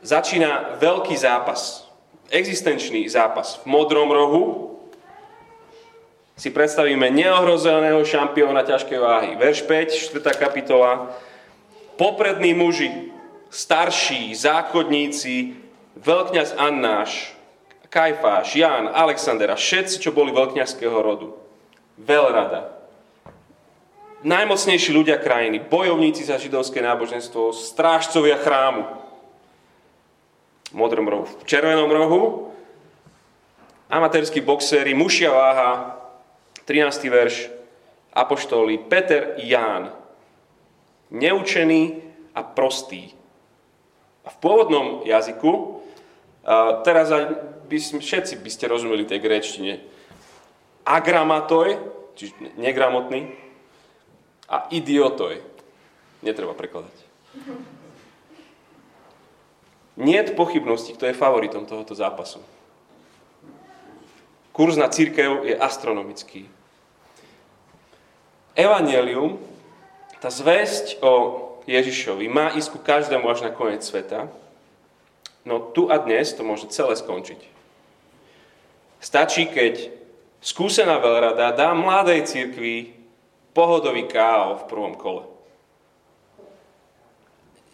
Začína 0.06 0.78
veľký 0.78 1.18
zápas, 1.18 1.90
existenčný 2.30 3.10
zápas. 3.10 3.58
V 3.66 3.74
modrom 3.74 4.14
rohu 4.14 4.78
si 6.38 6.54
predstavíme 6.54 7.10
neohrozeného 7.10 7.98
šampióna 8.06 8.62
ťažkej 8.62 9.00
váhy. 9.02 9.32
Verš 9.42 9.66
5, 9.66 10.14
4. 10.14 10.38
kapitola. 10.38 11.18
Poprední 11.98 12.54
muži, 12.54 13.10
starší, 13.50 14.38
zákonníci, 14.38 15.58
veľkňaz 15.98 16.62
Annáš, 16.62 17.34
Kajfáš, 17.90 18.54
Ján, 18.54 18.86
Alexandera, 18.86 19.58
všetci, 19.58 19.98
čo 19.98 20.14
boli 20.14 20.30
veľkňazského 20.30 20.98
rodu. 21.02 21.34
Veľrada, 21.98 22.81
najmocnejší 24.22 24.92
ľudia 24.94 25.18
krajiny, 25.18 25.62
bojovníci 25.66 26.26
za 26.26 26.38
židovské 26.38 26.82
náboženstvo, 26.82 27.54
strážcovia 27.54 28.38
chrámu. 28.38 28.86
V 30.72 30.76
modrom 30.78 31.08
rohu. 31.10 31.26
V 31.28 31.44
červenom 31.44 31.92
rohu 31.92 32.52
amatérskí 33.92 34.40
boxéri, 34.40 34.96
mušia 34.96 35.36
váha, 35.36 36.00
13. 36.64 37.12
verš, 37.12 37.52
apoštoli 38.16 38.80
Peter 38.88 39.36
Ján. 39.44 39.92
Neučený 41.12 42.00
a 42.32 42.42
prostý. 42.48 43.12
A 44.24 44.32
v 44.32 44.38
pôvodnom 44.40 45.04
jazyku, 45.04 45.84
teraz 46.88 47.12
by, 47.68 47.78
všetci 48.00 48.40
by 48.40 48.50
ste 48.54 48.72
rozumeli 48.72 49.04
tej 49.04 49.20
gréčtine, 49.20 49.84
agramatoj, 50.88 51.76
čiže 52.16 52.56
negramotný, 52.56 53.28
a 54.52 54.68
idiotoj. 54.68 55.40
Netreba 56.20 56.52
prekladať. 56.52 56.92
Nie 59.96 60.28
pochybnosti, 60.36 60.92
kto 60.94 61.08
je 61.08 61.16
favoritom 61.16 61.64
tohoto 61.64 61.96
zápasu. 61.96 62.44
Kurz 64.52 64.76
na 64.76 64.92
církev 64.92 65.48
je 65.48 65.56
astronomický. 65.56 66.52
Evangelium, 68.52 69.40
tá 70.20 70.28
zväzť 70.28 71.00
o 71.00 71.14
Ježišovi 71.64 72.28
má 72.28 72.52
ísť 72.52 72.70
ku 72.76 72.80
každému 72.84 73.26
až 73.32 73.48
na 73.48 73.52
koniec 73.56 73.82
sveta, 73.82 74.28
no 75.48 75.72
tu 75.72 75.88
a 75.88 75.96
dnes 75.98 76.36
to 76.36 76.44
môže 76.44 76.68
celé 76.70 77.00
skončiť. 77.00 77.40
Stačí, 79.02 79.50
keď 79.50 79.90
skúsená 80.44 81.00
veľrada 81.02 81.56
dá 81.56 81.74
mladej 81.74 82.28
církvi 82.28 83.01
pohodový 83.52 84.08
káo 84.08 84.64
v 84.64 84.68
prvom 84.68 84.94
kole. 84.96 85.24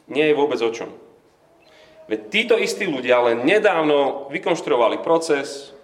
Nie 0.08 0.32
je 0.32 0.38
vôbec 0.40 0.60
o 0.64 0.72
čom. 0.72 0.90
Veď 2.08 2.20
títo 2.32 2.56
istí 2.56 2.88
ľudia 2.88 3.20
len 3.20 3.44
nedávno 3.44 4.32
vykonštruovali 4.32 5.04
proces 5.04 5.76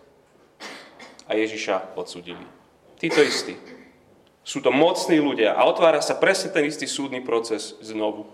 a 1.28 1.36
Ježiša 1.36 2.00
odsudili. 2.00 2.44
Títo 2.96 3.20
istí. 3.20 3.60
Sú 4.44 4.64
to 4.64 4.72
mocní 4.72 5.20
ľudia 5.20 5.56
a 5.56 5.68
otvára 5.68 6.00
sa 6.04 6.16
presne 6.16 6.52
ten 6.52 6.68
istý 6.68 6.88
súdny 6.88 7.24
proces 7.24 7.76
znovu. 7.80 8.28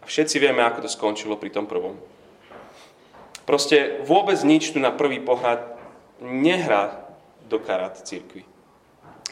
A 0.00 0.08
všetci 0.08 0.40
vieme, 0.40 0.64
ako 0.64 0.84
to 0.84 0.90
skončilo 0.92 1.36
pri 1.36 1.52
tom 1.52 1.68
prvom. 1.68 1.96
Proste 3.48 4.04
vôbec 4.04 4.36
nič 4.44 4.76
tu 4.76 4.80
na 4.80 4.92
prvý 4.92 5.20
pohľad 5.20 5.64
nehrá 6.20 7.08
do 7.48 7.56
karát 7.56 7.96
církvy. 7.96 8.47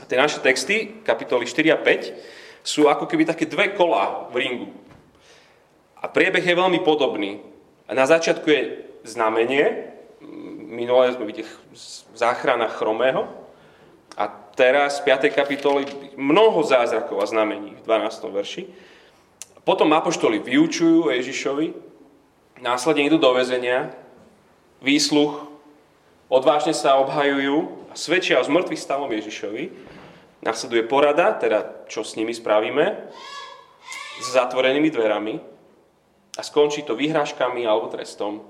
Tie 0.04 0.20
naše 0.20 0.44
texty, 0.44 1.00
kapitoly 1.00 1.48
4 1.48 1.72
a 1.72 1.78
5, 1.80 2.12
sú 2.60 2.92
ako 2.92 3.08
keby 3.08 3.24
také 3.24 3.48
dve 3.48 3.72
kola 3.72 4.28
v 4.28 4.44
ringu. 4.44 4.68
A 5.96 6.12
priebeh 6.12 6.44
je 6.44 6.60
veľmi 6.60 6.84
podobný. 6.84 7.40
Na 7.88 8.04
začiatku 8.04 8.44
je 8.44 8.62
znamenie, 9.08 9.88
minulé 10.68 11.16
sme 11.16 11.24
videli 11.24 11.48
záchrana 12.12 12.68
chromého, 12.68 13.46
a 14.16 14.32
teraz 14.56 15.04
v 15.04 15.12
5. 15.12 15.28
kapitole 15.36 15.84
mnoho 16.16 16.64
zázrakov 16.64 17.20
a 17.20 17.28
znamení 17.28 17.76
v 17.76 17.84
12. 17.84 18.32
verši. 18.32 18.62
Potom 19.60 19.92
apoštoli 19.92 20.40
vyučujú 20.40 21.12
Ježišovi, 21.12 21.76
následne 22.64 23.04
idú 23.04 23.20
do 23.20 23.28
väzenia, 23.36 23.92
výsluch, 24.80 25.45
odvážne 26.32 26.76
sa 26.76 26.98
obhajujú 27.00 27.88
a 27.90 27.94
svedčia 27.94 28.38
o 28.40 28.46
zmrtvých 28.46 28.80
stavom 28.80 29.10
Ježišovi 29.10 29.94
Nasleduje 30.46 30.86
porada, 30.86 31.34
teda 31.34 31.90
čo 31.90 32.06
s 32.06 32.14
nimi 32.14 32.30
spravíme, 32.30 32.84
s 34.22 34.26
zatvorenými 34.30 34.94
dverami 34.94 35.34
a 36.38 36.40
skončí 36.46 36.86
to 36.86 36.94
vyhrážkami 36.94 37.66
alebo 37.66 37.90
trestom. 37.90 38.46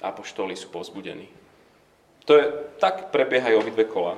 Apoštoli 0.00 0.56
sú 0.56 0.72
povzbudení. 0.72 1.28
To 2.24 2.40
je, 2.40 2.44
tak 2.80 3.12
prebiehajú 3.12 3.60
obidve 3.60 3.84
kola. 3.84 4.16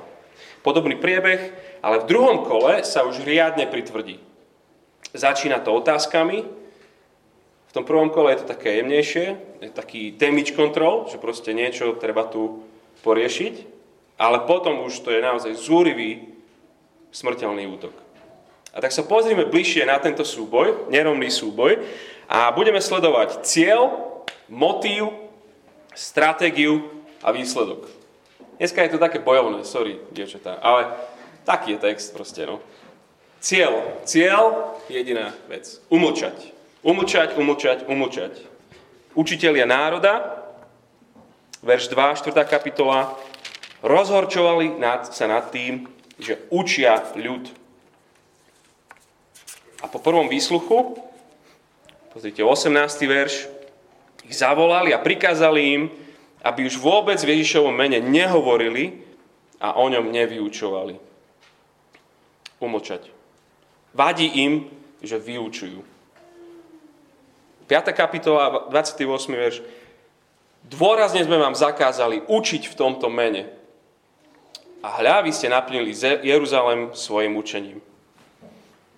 Podobný 0.63 0.95
priebeh, 0.95 1.51
ale 1.83 2.05
v 2.05 2.07
druhom 2.07 2.47
kole 2.47 2.87
sa 2.87 3.03
už 3.03 3.27
riadne 3.27 3.67
pritvrdí. 3.67 4.23
Začína 5.11 5.59
to 5.59 5.75
otázkami, 5.75 6.47
v 7.71 7.79
tom 7.79 7.87
prvom 7.87 8.11
kole 8.11 8.35
je 8.35 8.43
to 8.43 8.51
také 8.51 8.83
jemnejšie, 8.83 9.25
je 9.63 9.71
taký 9.71 10.11
damage 10.11 10.51
control, 10.51 11.07
že 11.07 11.15
proste 11.15 11.55
niečo 11.55 11.95
treba 11.95 12.27
tu 12.27 12.67
poriešiť, 13.07 13.63
ale 14.19 14.43
potom 14.43 14.83
už 14.83 14.99
to 14.99 15.15
je 15.15 15.23
naozaj 15.23 15.55
zúrivý 15.55 16.35
smrteľný 17.15 17.71
útok. 17.71 17.95
A 18.75 18.83
tak 18.83 18.91
sa 18.91 19.07
pozrime 19.07 19.47
bližšie 19.47 19.87
na 19.87 19.95
tento 20.03 20.27
súboj, 20.27 20.91
nerovný 20.91 21.31
súboj, 21.31 21.79
a 22.27 22.51
budeme 22.51 22.83
sledovať 22.83 23.47
cieľ, 23.47 23.87
motív, 24.51 25.15
stratégiu 25.95 26.91
a 27.23 27.31
výsledok. 27.31 27.87
Dneska 28.59 28.83
je 28.83 28.91
to 28.91 28.99
také 28.99 29.23
bojovné, 29.23 29.63
sorry, 29.63 29.95
dievčatá, 30.11 30.59
ale 30.59 30.91
taký 31.47 31.79
je 31.79 31.87
text 31.87 32.11
proste, 32.11 32.43
no. 32.43 32.59
Cieľ, 33.39 34.03
cieľ, 34.03 34.75
jediná 34.91 35.31
vec. 35.47 35.79
Umlčať. 35.87 36.60
Umlčať, 36.81 37.37
umlčať, 37.37 37.85
umlčať. 37.85 38.41
Učitelia 39.13 39.69
národa, 39.69 40.41
verš 41.61 41.93
2, 41.93 42.17
4. 42.25 42.41
kapitola, 42.49 43.13
rozhorčovali 43.85 44.81
nad, 44.81 45.05
sa 45.13 45.29
nad 45.29 45.53
tým, 45.53 45.85
že 46.17 46.41
učia 46.49 46.97
ľud. 47.13 47.53
A 49.81 49.85
po 49.85 50.01
prvom 50.01 50.25
výsluchu, 50.25 50.97
pozrite, 52.13 52.41
18. 52.41 52.73
verš, 53.05 53.45
ich 54.25 54.37
zavolali 54.37 54.89
a 54.89 55.01
prikázali 55.01 55.61
im, 55.77 55.83
aby 56.41 56.65
už 56.65 56.81
vôbec 56.81 57.21
v 57.21 57.37
Ježišovom 57.37 57.77
mene 57.77 58.01
nehovorili 58.01 59.05
a 59.61 59.77
o 59.77 59.85
ňom 59.85 60.09
nevyučovali. 60.09 60.97
Umlčať. 62.57 63.09
Vadí 63.93 64.25
im, 64.45 64.65
že 65.01 65.21
vyučujú. 65.21 65.90
5. 67.71 67.95
kapitola, 67.95 68.67
28. 68.67 69.31
verš. 69.31 69.63
Dôrazne 70.67 71.23
sme 71.23 71.39
vám 71.39 71.55
zakázali 71.55 72.19
učiť 72.27 72.67
v 72.67 72.75
tomto 72.75 73.07
mene. 73.07 73.47
A 74.83 74.99
hľa, 74.99 75.23
vy 75.23 75.31
ste 75.31 75.47
naplnili 75.47 75.95
Jeruzalem 76.19 76.91
svojim 76.91 77.31
učením. 77.39 77.79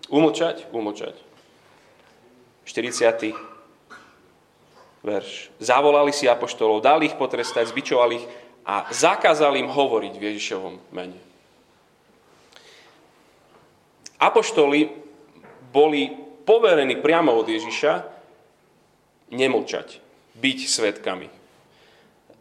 Umlčať? 0.10 0.65
Umlčať. 0.74 1.13
40. 2.65 3.38
verš. 5.06 5.53
Zavolali 5.62 6.10
si 6.10 6.25
apoštolov, 6.25 6.82
dali 6.82 7.13
ich 7.13 7.18
potrestať, 7.20 7.70
zbičovali 7.70 8.13
ich 8.18 8.25
a 8.65 8.89
zakázali 8.89 9.62
im 9.62 9.70
hovoriť 9.70 10.13
v 10.18 10.25
Ježišovom 10.34 10.82
mene. 10.89 11.22
Apoštoli 14.18 14.89
boli 15.70 16.10
poverení 16.42 16.98
priamo 16.98 17.38
od 17.38 17.46
Ježiša, 17.46 18.12
nemlčať, 19.34 20.00
byť 20.38 20.60
svetkami. 20.70 21.28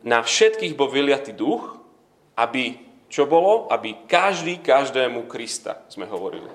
Na 0.03 0.21
všetkých 0.21 0.77
bol 0.77 0.91
vyliatý 0.91 1.33
duch, 1.33 1.79
aby, 2.37 2.79
čo 3.09 3.25
bolo? 3.25 3.71
Aby 3.71 4.05
každý 4.07 4.59
každému 4.61 5.27
Krista, 5.31 5.83
sme 5.89 6.05
hovorili. 6.05 6.49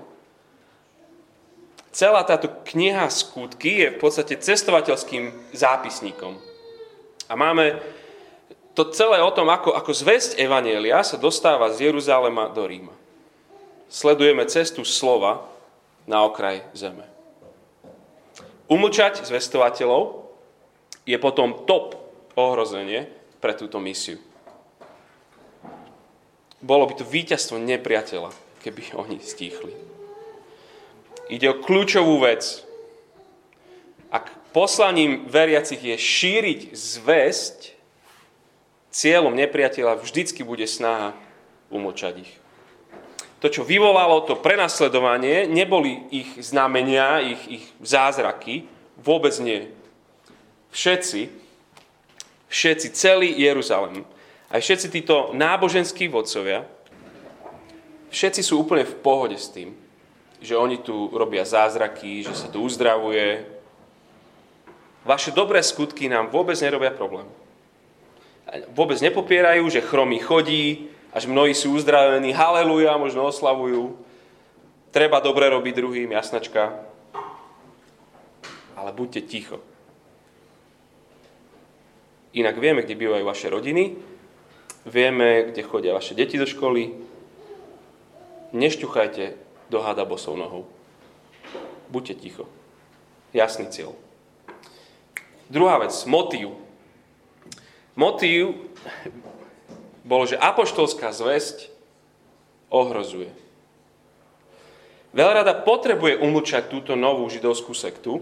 Celá 1.95 2.21
táto 2.21 2.51
kniha 2.67 3.09
skutky 3.09 3.81
je 3.81 3.89
v 3.95 3.97
podstate 3.97 4.37
cestovateľským 4.37 5.33
zápisníkom. 5.55 6.37
A 7.25 7.33
máme 7.33 7.81
to 8.77 8.85
celé 8.93 9.17
o 9.25 9.33
tom, 9.33 9.49
ako, 9.49 9.73
ako 9.73 9.89
zväzť 9.89 10.37
Evanielia 10.37 11.01
sa 11.01 11.17
dostáva 11.17 11.73
z 11.73 11.89
Jeruzalema 11.89 12.53
do 12.53 12.61
Ríma. 12.61 12.93
Sledujeme 13.89 14.45
cestu 14.45 14.85
slova 14.85 15.47
na 16.05 16.21
okraj 16.21 16.61
zeme. 16.77 17.07
Umlčať 18.69 19.25
zvestovateľov 19.25 20.26
je 21.07 21.15
potom 21.15 21.63
top 21.63 21.95
ohrozenie 22.35 23.07
pre 23.39 23.55
túto 23.55 23.79
misiu. 23.79 24.19
Bolo 26.59 26.89
by 26.89 26.99
to 26.99 27.05
víťazstvo 27.07 27.55
nepriateľa, 27.63 28.35
keby 28.59 28.91
oni 28.99 29.23
stíchli. 29.23 29.71
Ide 31.31 31.55
o 31.55 31.59
kľúčovú 31.63 32.19
vec. 32.19 32.65
Ak 34.11 34.31
poslaním 34.51 35.27
veriacich 35.31 35.79
je 35.79 35.95
šíriť 35.95 36.59
zväzť, 36.75 37.77
cieľom 38.91 39.35
nepriateľa 39.37 40.01
vždycky 40.01 40.41
bude 40.43 40.65
snaha 40.65 41.13
umlčať 41.71 42.25
ich. 42.25 42.33
To, 43.37 43.53
čo 43.53 43.61
vyvolalo 43.61 44.25
to 44.25 44.33
prenasledovanie, 44.33 45.45
neboli 45.45 46.09
ich 46.09 46.41
znamenia, 46.41 47.21
ich, 47.21 47.41
ich 47.61 47.65
zázraky, 47.85 48.65
vôbec 48.97 49.37
nie. 49.37 49.69
Všetci, 50.77 51.21
všetci, 52.53 52.87
celý 52.93 53.33
Jeruzalem, 53.33 54.05
aj 54.53 54.61
všetci 54.61 54.87
títo 54.93 55.33
náboženskí 55.33 56.05
vodcovia, 56.05 56.69
všetci 58.13 58.45
sú 58.45 58.61
úplne 58.61 58.85
v 58.85 58.95
pohode 59.01 59.41
s 59.41 59.49
tým, 59.49 59.73
že 60.37 60.53
oni 60.53 60.77
tu 60.85 61.09
robia 61.09 61.41
zázraky, 61.41 62.21
že 62.21 62.37
sa 62.37 62.45
tu 62.45 62.61
uzdravuje. 62.61 63.41
Vaše 65.01 65.33
dobré 65.33 65.65
skutky 65.65 66.05
nám 66.05 66.29
vôbec 66.29 66.53
nerobia 66.61 66.93
problém 66.93 67.25
vôbec 68.71 68.97
nepopierajú, 69.03 69.67
že 69.67 69.83
chromy 69.83 70.19
chodí, 70.23 70.87
až 71.11 71.27
mnohí 71.27 71.51
sú 71.51 71.75
uzdravení, 71.75 72.31
haleluja, 72.31 72.95
možno 72.99 73.27
oslavujú. 73.27 73.97
Treba 74.91 75.19
dobre 75.19 75.51
robiť 75.51 75.73
druhým, 75.75 76.09
jasnačka. 76.15 76.79
Ale 78.77 78.93
buďte 78.93 79.21
ticho. 79.27 79.59
Inak 82.35 82.59
vieme, 82.59 82.83
kde 82.83 82.99
bývajú 82.99 83.23
vaše 83.23 83.47
rodiny, 83.47 83.95
vieme, 84.83 85.51
kde 85.51 85.61
chodia 85.63 85.95
vaše 85.95 86.15
deti 86.15 86.35
do 86.35 86.49
školy. 86.49 86.91
Nešťuchajte 88.51 89.35
do 89.71 89.79
háda 89.83 90.03
bosou 90.03 90.35
nohou. 90.39 90.67
Buďte 91.87 92.15
ticho. 92.19 92.45
Jasný 93.31 93.71
cieľ. 93.71 93.95
Druhá 95.47 95.79
vec, 95.79 95.95
motív 96.03 96.67
Motív 97.97 98.53
bol, 100.05 100.29
že 100.29 100.37
apoštolská 100.37 101.09
zväzť 101.09 101.73
ohrozuje. 102.69 103.33
Veľrada 105.17 105.57
potrebuje 105.65 106.21
umlčať 106.21 106.69
túto 106.69 106.93
novú 106.93 107.25
židovskú 107.25 107.73
sektu, 107.73 108.21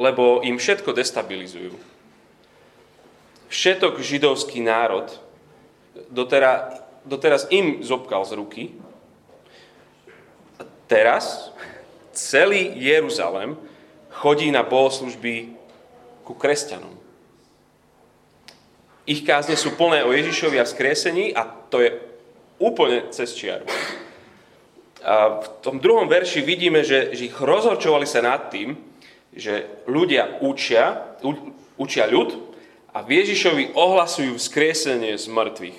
lebo 0.00 0.40
im 0.40 0.56
všetko 0.56 0.96
destabilizujú. 0.96 1.76
Všetok 3.54 4.02
židovský 4.02 4.58
národ 4.66 5.06
doteraz, 6.10 6.82
doteraz 7.06 7.46
im 7.54 7.86
zobkal 7.86 8.26
z 8.26 8.34
ruky. 8.34 8.62
Teraz 10.90 11.54
celý 12.10 12.74
Jeruzalem 12.74 13.54
chodí 14.10 14.50
na 14.50 14.66
bohoslužby 14.66 15.54
ku 16.26 16.34
kresťanom. 16.34 16.98
Ich 19.06 19.22
kázne 19.22 19.54
sú 19.54 19.78
plné 19.78 20.02
o 20.02 20.10
Ježišovi 20.10 20.58
a 20.58 20.66
vzkriesení 20.66 21.30
a 21.30 21.46
to 21.46 21.78
je 21.78 21.94
úplne 22.58 23.06
cez 23.14 23.38
čiaru. 23.38 23.70
A 25.06 25.44
v 25.44 25.46
tom 25.62 25.78
druhom 25.78 26.10
verši 26.10 26.42
vidíme, 26.42 26.82
že, 26.82 27.14
že 27.14 27.30
ich 27.30 27.38
rozhorčovali 27.38 28.08
sa 28.08 28.18
nad 28.18 28.50
tým, 28.50 28.74
že 29.30 29.84
ľudia 29.86 30.42
učia, 30.42 31.14
u, 31.22 31.54
učia 31.78 32.10
ľud 32.10 32.53
a 32.94 33.02
v 33.02 33.10
Ježišovi 33.18 33.74
ohlasujú 33.74 34.38
vzkriesenie 34.38 35.18
z 35.18 35.26
mŕtvych. 35.26 35.78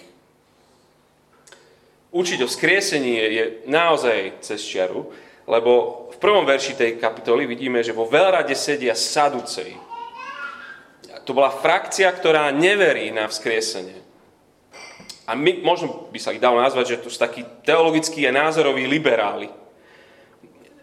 Učiť 2.12 2.40
o 2.44 2.48
vzkriesení 2.52 3.12
je, 3.16 3.46
naozaj 3.72 4.44
cez 4.44 4.60
čiaru, 4.64 5.08
lebo 5.48 6.06
v 6.12 6.18
prvom 6.20 6.44
verši 6.44 6.76
tej 6.76 6.92
kapitoly 7.00 7.48
vidíme, 7.48 7.80
že 7.80 7.96
vo 7.96 8.08
veľrade 8.08 8.52
sedia 8.56 8.96
saducej, 8.96 9.76
to 11.26 11.34
bola 11.34 11.50
frakcia, 11.50 12.06
ktorá 12.14 12.54
neverí 12.54 13.10
na 13.10 13.26
vzkriesenie. 13.26 13.98
A 15.26 15.34
my, 15.34 15.66
možno 15.66 16.06
by 16.14 16.20
sa 16.22 16.38
ich 16.38 16.44
dalo 16.44 16.62
nazvať, 16.62 16.86
že 16.86 17.02
to 17.02 17.10
sú 17.10 17.18
takí 17.18 17.42
teologickí 17.66 18.22
a 18.30 18.36
názoroví 18.36 18.86
liberáli. 18.86 19.50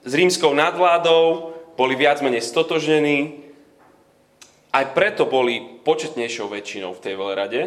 S 0.03 0.12
rímskou 0.18 0.51
nadvládou 0.51 1.55
boli 1.79 1.95
viac 1.95 2.18
menej 2.18 2.42
stotožnení, 2.42 3.41
aj 4.72 4.96
preto 4.96 5.28
boli 5.28 5.85
početnejšou 5.85 6.48
väčšinou 6.48 6.96
v 6.96 7.02
tej 7.04 7.14
veľrade, 7.20 7.61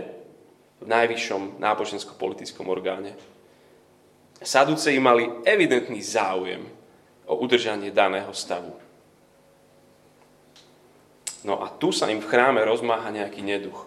v 0.81 0.85
najvyššom 0.89 1.61
nábožensko-politickom 1.61 2.65
orgáne. 2.65 3.13
Saduceji 4.41 4.97
mali 4.99 5.29
evidentný 5.45 6.01
záujem 6.01 6.65
o 7.29 7.33
udržanie 7.37 7.93
daného 7.93 8.33
stavu. 8.33 8.73
No 11.45 11.61
a 11.61 11.69
tu 11.69 11.93
sa 11.93 12.09
im 12.09 12.19
v 12.19 12.29
chráme 12.29 12.65
rozmáha 12.65 13.13
nejaký 13.13 13.45
neduch. 13.45 13.85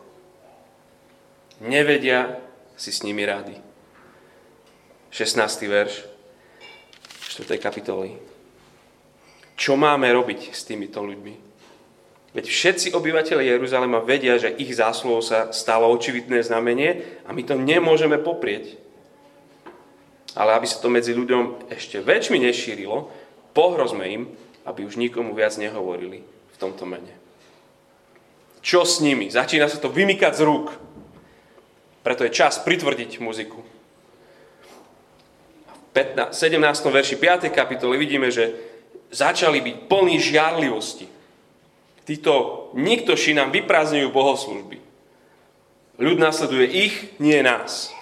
Nevedia 1.59 2.39
si 2.79 2.95
s 2.95 3.03
nimi 3.03 3.27
rady. 3.27 3.59
16. 5.11 5.43
verš 5.67 6.07
4. 7.35 7.59
kapitoly. 7.59 8.15
Čo 9.59 9.75
máme 9.75 10.07
robiť 10.15 10.55
s 10.55 10.63
týmito 10.63 11.03
ľuďmi? 11.03 11.48
Veď 12.37 12.45
všetci 12.45 12.93
obyvateľe 12.93 13.41
Jeruzalema 13.41 14.05
vedia, 14.05 14.37
že 14.37 14.53
ich 14.53 14.77
zásluhou 14.77 15.25
sa 15.25 15.49
stalo 15.49 15.89
očividné 15.89 16.45
znamenie 16.45 17.21
a 17.25 17.33
my 17.33 17.41
to 17.41 17.57
nemôžeme 17.57 18.21
poprieť. 18.21 18.77
Ale 20.37 20.53
aby 20.55 20.69
sa 20.69 20.79
to 20.79 20.93
medzi 20.93 21.17
ľuďom 21.17 21.73
ešte 21.73 22.05
väčšmi 22.05 22.37
nešírilo, 22.37 23.09
pohrozme 23.57 24.05
im, 24.07 24.23
aby 24.69 24.85
už 24.85 25.01
nikomu 25.01 25.33
viac 25.33 25.57
nehovorili 25.57 26.21
v 26.25 26.57
tomto 26.61 26.85
mene. 26.85 27.17
Čo 28.61 28.85
s 28.85 29.01
nimi? 29.01 29.33
Začína 29.33 29.65
sa 29.65 29.81
to 29.81 29.89
vymykať 29.89 30.33
z 30.37 30.43
rúk. 30.45 30.77
Preto 32.05 32.29
je 32.29 32.37
čas 32.37 32.61
pritvrdiť 32.61 33.25
muziku. 33.25 33.65
V 35.73 35.77
15, 35.97 36.37
17. 36.37 36.61
verši 36.93 37.17
5. 37.17 37.49
kapitoly 37.49 37.97
vidíme, 37.97 38.29
že 38.29 38.53
začali 39.09 39.65
byť 39.65 39.77
plní 39.89 40.17
žiarlivosti. 40.21 41.18
Títo 42.09 42.35
niktoši 42.73 43.37
nám 43.37 43.53
vyprázdňujú 43.53 44.09
bohoslužby. 44.09 44.81
Ľud 46.01 46.17
nasleduje 46.17 46.65
ich, 46.89 46.95
nie 47.21 47.37
nás. 47.45 47.93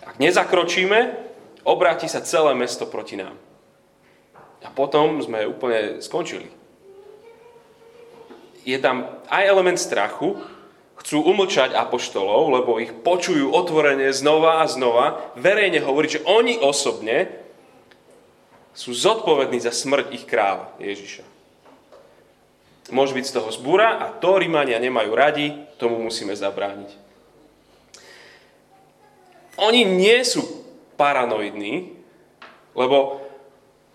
Ak 0.00 0.16
nezakročíme, 0.16 1.12
obráti 1.68 2.08
sa 2.08 2.24
celé 2.24 2.56
mesto 2.56 2.88
proti 2.88 3.20
nám. 3.20 3.36
A 4.64 4.72
potom 4.72 5.20
sme 5.20 5.44
úplne 5.44 6.00
skončili 6.00 6.48
je 8.66 8.78
tam 8.82 9.06
aj 9.30 9.42
element 9.46 9.78
strachu, 9.78 10.34
chcú 10.98 11.22
umlčať 11.22 11.78
apoštolov, 11.78 12.50
lebo 12.50 12.82
ich 12.82 12.90
počujú 12.90 13.54
otvorene 13.54 14.10
znova 14.10 14.60
a 14.60 14.66
znova, 14.66 15.22
verejne 15.38 15.78
hovoriť, 15.78 16.10
že 16.10 16.24
oni 16.26 16.58
osobne 16.58 17.30
sú 18.74 18.90
zodpovední 18.90 19.62
za 19.62 19.70
smrť 19.70 20.10
ich 20.10 20.26
kráľa 20.26 20.74
Ježiša. 20.82 21.35
Môže 22.94 23.18
byť 23.18 23.24
z 23.26 23.34
toho 23.34 23.50
zbúra 23.50 23.98
a 23.98 24.14
to 24.14 24.38
Rímania 24.38 24.78
nemajú 24.78 25.10
radi, 25.14 25.52
tomu 25.80 25.98
musíme 25.98 26.38
zabrániť. 26.38 26.90
Oni 29.58 29.82
nie 29.82 30.20
sú 30.22 30.44
paranoidní, 31.00 31.96
lebo 32.76 33.24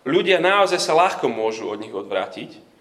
ľudia 0.03 0.41
naozaj 0.41 0.81
sa 0.81 0.97
ľahko 0.97 1.29
môžu 1.29 1.69
od 1.69 1.79
nich 1.79 1.93
odvrátiť, 1.93 2.71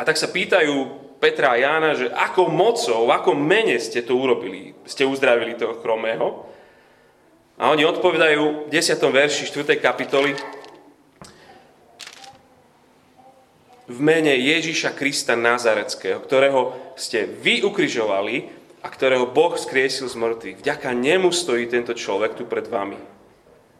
a 0.00 0.04
tak 0.08 0.16
sa 0.16 0.32
pýtajú 0.32 0.72
Petra 1.20 1.52
a 1.52 1.60
Jána, 1.60 1.92
že 1.92 2.08
akou 2.08 2.48
mocou, 2.48 3.04
v 3.04 3.12
akom 3.12 3.36
mene 3.36 3.76
ste 3.76 4.00
to 4.00 4.16
urobili, 4.16 4.72
ste 4.88 5.04
uzdravili 5.04 5.52
toho 5.60 5.76
chromého. 5.84 6.48
A 7.60 7.68
oni 7.68 7.84
odpovedajú 7.84 8.64
v 8.64 8.72
10. 8.72 8.96
verši 8.96 9.52
4. 9.52 9.76
kapitoly, 9.76 10.32
v 13.90 13.98
mene 13.98 14.30
Ježiša 14.38 14.94
Krista 14.94 15.34
Nazareckého, 15.34 16.22
ktorého 16.22 16.94
ste 16.94 17.26
vy 17.26 17.66
ukrižovali 17.66 18.46
a 18.80 18.86
ktorého 18.86 19.26
Boh 19.26 19.58
skriesil 19.58 20.06
z 20.06 20.14
mŕtvych. 20.14 20.62
Vďaka 20.62 20.94
nemu 20.94 21.34
stojí 21.34 21.66
tento 21.66 21.90
človek 21.90 22.38
tu 22.38 22.46
pred 22.46 22.70
vami, 22.70 22.96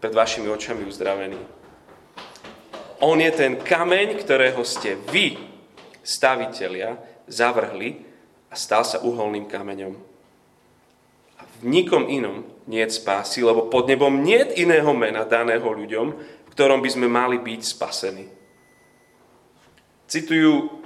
pred 0.02 0.10
vašimi 0.10 0.50
očami 0.50 0.82
uzdravený. 0.82 1.38
On 3.00 3.16
je 3.16 3.30
ten 3.32 3.56
kameň, 3.56 4.18
ktorého 4.18 4.60
ste 4.66 4.98
vy, 5.08 5.38
stavitelia, 6.02 6.98
zavrhli 7.30 8.02
a 8.50 8.58
stal 8.58 8.82
sa 8.82 9.00
uholným 9.00 9.46
kameňom. 9.46 9.94
A 11.38 11.42
v 11.46 11.54
nikom 11.64 12.10
inom 12.10 12.44
nie 12.66 12.82
je 12.82 12.98
spásy, 12.98 13.46
lebo 13.46 13.70
pod 13.70 13.86
nebom 13.86 14.20
nie 14.20 14.42
iného 14.58 14.90
mena 14.90 15.22
daného 15.22 15.64
ľuďom, 15.64 16.06
v 16.18 16.52
ktorom 16.52 16.82
by 16.82 16.90
sme 16.92 17.08
mali 17.08 17.38
byť 17.40 17.60
spasení 17.62 18.39
citujú 20.10 20.82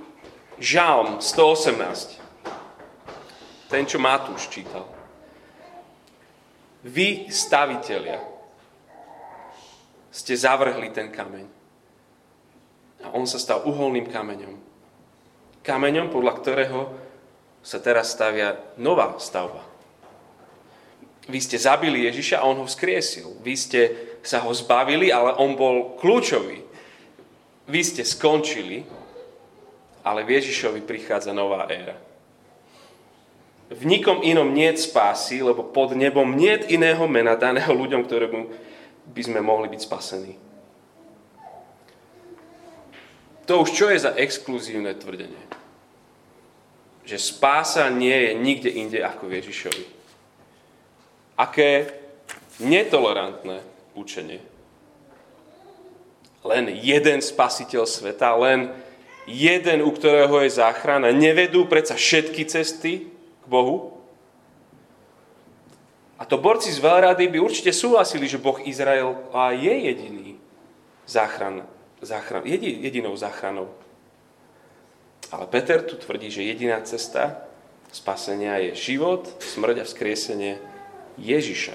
Žalm 0.60 1.24
118. 1.24 2.20
Ten, 3.72 3.88
čo 3.88 3.96
Matúš 3.96 4.52
čítal. 4.52 4.84
Vy, 6.84 7.32
stavitelia, 7.32 8.20
ste 10.12 10.36
zavrhli 10.36 10.92
ten 10.92 11.08
kameň. 11.08 11.48
A 13.08 13.16
on 13.16 13.24
sa 13.24 13.40
stal 13.40 13.64
uholným 13.64 14.12
kameňom. 14.12 14.60
Kameňom, 15.64 16.12
podľa 16.12 16.32
ktorého 16.44 16.80
sa 17.64 17.80
teraz 17.80 18.12
stavia 18.12 18.60
nová 18.76 19.16
stavba. 19.16 19.64
Vy 21.24 21.40
ste 21.40 21.56
zabili 21.56 22.04
Ježiša 22.04 22.44
a 22.44 22.46
on 22.46 22.60
ho 22.60 22.68
vzkriesil. 22.68 23.40
Vy 23.40 23.54
ste 23.56 23.80
sa 24.20 24.44
ho 24.44 24.52
zbavili, 24.52 25.08
ale 25.08 25.32
on 25.40 25.56
bol 25.56 25.96
kľúčový. 25.96 26.60
Vy 27.64 27.80
ste 27.80 28.04
skončili, 28.04 28.84
ale 30.04 30.20
v 30.22 30.36
Ježišovi 30.36 30.84
prichádza 30.84 31.32
nová 31.32 31.64
éra. 31.72 31.96
V 33.72 33.88
nikom 33.88 34.20
inom 34.20 34.52
nie 34.52 34.68
spásy, 34.76 35.40
lebo 35.40 35.64
pod 35.64 35.96
nebom 35.96 36.36
nie 36.36 36.52
je 36.60 36.76
iného 36.76 37.08
mena 37.08 37.32
daného 37.32 37.72
ľuďom, 37.72 38.04
ktorému 38.04 38.40
by 39.08 39.22
sme 39.24 39.40
mohli 39.40 39.72
byť 39.72 39.80
spasení. 39.80 40.36
To 43.48 43.64
už 43.64 43.72
čo 43.72 43.88
je 43.88 44.04
za 44.04 44.12
exkluzívne 44.16 44.92
tvrdenie? 44.96 45.40
Že 47.04 47.16
spása 47.20 47.88
nie 47.88 48.12
je 48.12 48.32
nikde 48.36 48.70
inde 48.72 49.00
ako 49.04 49.28
v 49.28 49.36
Ježišovi. 49.40 49.84
Aké 51.36 51.92
netolerantné 52.60 53.60
učenie. 53.96 54.40
Len 56.44 56.64
jeden 56.76 57.24
spasiteľ 57.24 57.88
sveta, 57.88 58.36
len 58.36 58.72
jeden, 59.26 59.82
u 59.82 59.90
ktorého 59.92 60.44
je 60.44 60.56
záchrana. 60.56 61.12
Nevedú 61.12 61.64
predsa 61.64 61.96
všetky 61.96 62.44
cesty 62.48 63.08
k 63.12 63.46
Bohu? 63.48 63.94
A 66.20 66.22
to 66.24 66.38
borci 66.38 66.70
z 66.70 66.78
veľrady 66.78 67.26
by 67.28 67.38
určite 67.42 67.74
súhlasili, 67.74 68.30
že 68.30 68.40
Boh 68.40 68.56
Izrael 68.62 69.18
je 69.58 69.74
jediný 69.90 70.28
záchran, 71.04 71.66
záchran, 72.00 72.46
jedinou 72.46 73.12
záchranou. 73.18 73.68
Ale 75.34 75.50
Peter 75.50 75.82
tu 75.82 75.98
tvrdí, 75.98 76.30
že 76.30 76.46
jediná 76.46 76.78
cesta 76.86 77.44
spasenia 77.90 78.62
je 78.62 78.78
život, 78.78 79.26
smrť 79.42 79.82
a 79.82 79.84
vzkriesenie 79.84 80.62
Ježiša. 81.18 81.74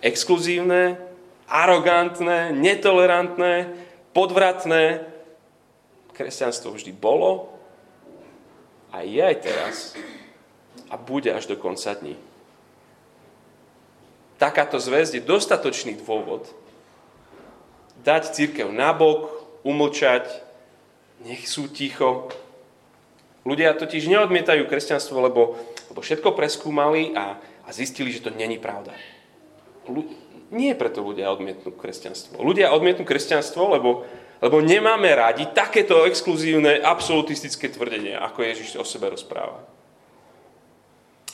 Exkluzívne, 0.00 0.96
arogantné, 1.50 2.54
netolerantné, 2.54 3.74
podvratné. 4.12 5.06
Kresťanstvo 6.12 6.76
vždy 6.76 6.92
bolo 6.92 7.48
a 8.92 9.00
je 9.06 9.22
aj 9.24 9.36
teraz 9.40 9.76
a 10.92 11.00
bude 11.00 11.32
až 11.32 11.48
do 11.48 11.56
konca 11.56 11.96
dní. 11.96 12.18
Takáto 14.36 14.76
zväzť 14.76 15.20
je 15.20 15.22
dostatočný 15.24 15.96
dôvod 15.96 16.48
dať 18.00 18.32
církev 18.32 18.72
nabok, 18.72 19.28
umlčať, 19.60 20.28
nech 21.24 21.44
sú 21.44 21.68
ticho. 21.68 22.32
Ľudia 23.44 23.76
totiž 23.76 24.08
neodmietajú 24.08 24.68
kresťanstvo, 24.68 25.20
lebo, 25.20 25.56
lebo 25.92 26.00
všetko 26.00 26.36
preskúmali 26.36 27.12
a, 27.16 27.36
a 27.64 27.68
zistili, 27.72 28.12
že 28.12 28.24
to 28.24 28.32
není 28.32 28.60
pravda. 28.60 28.92
Nie 30.50 30.74
preto 30.74 31.06
ľudia 31.06 31.30
odmietnú 31.30 31.70
kresťanstvo. 31.70 32.42
Ľudia 32.42 32.74
odmietnú 32.74 33.06
kresťanstvo, 33.06 33.70
lebo, 33.70 34.02
lebo 34.42 34.58
nemáme 34.58 35.06
radi 35.14 35.46
takéto 35.46 36.02
exkluzívne, 36.10 36.82
absolutistické 36.82 37.70
tvrdenie, 37.70 38.18
ako 38.18 38.42
Ježiš 38.42 38.74
o 38.78 38.84
sebe 38.84 39.14
rozpráva. 39.14 39.62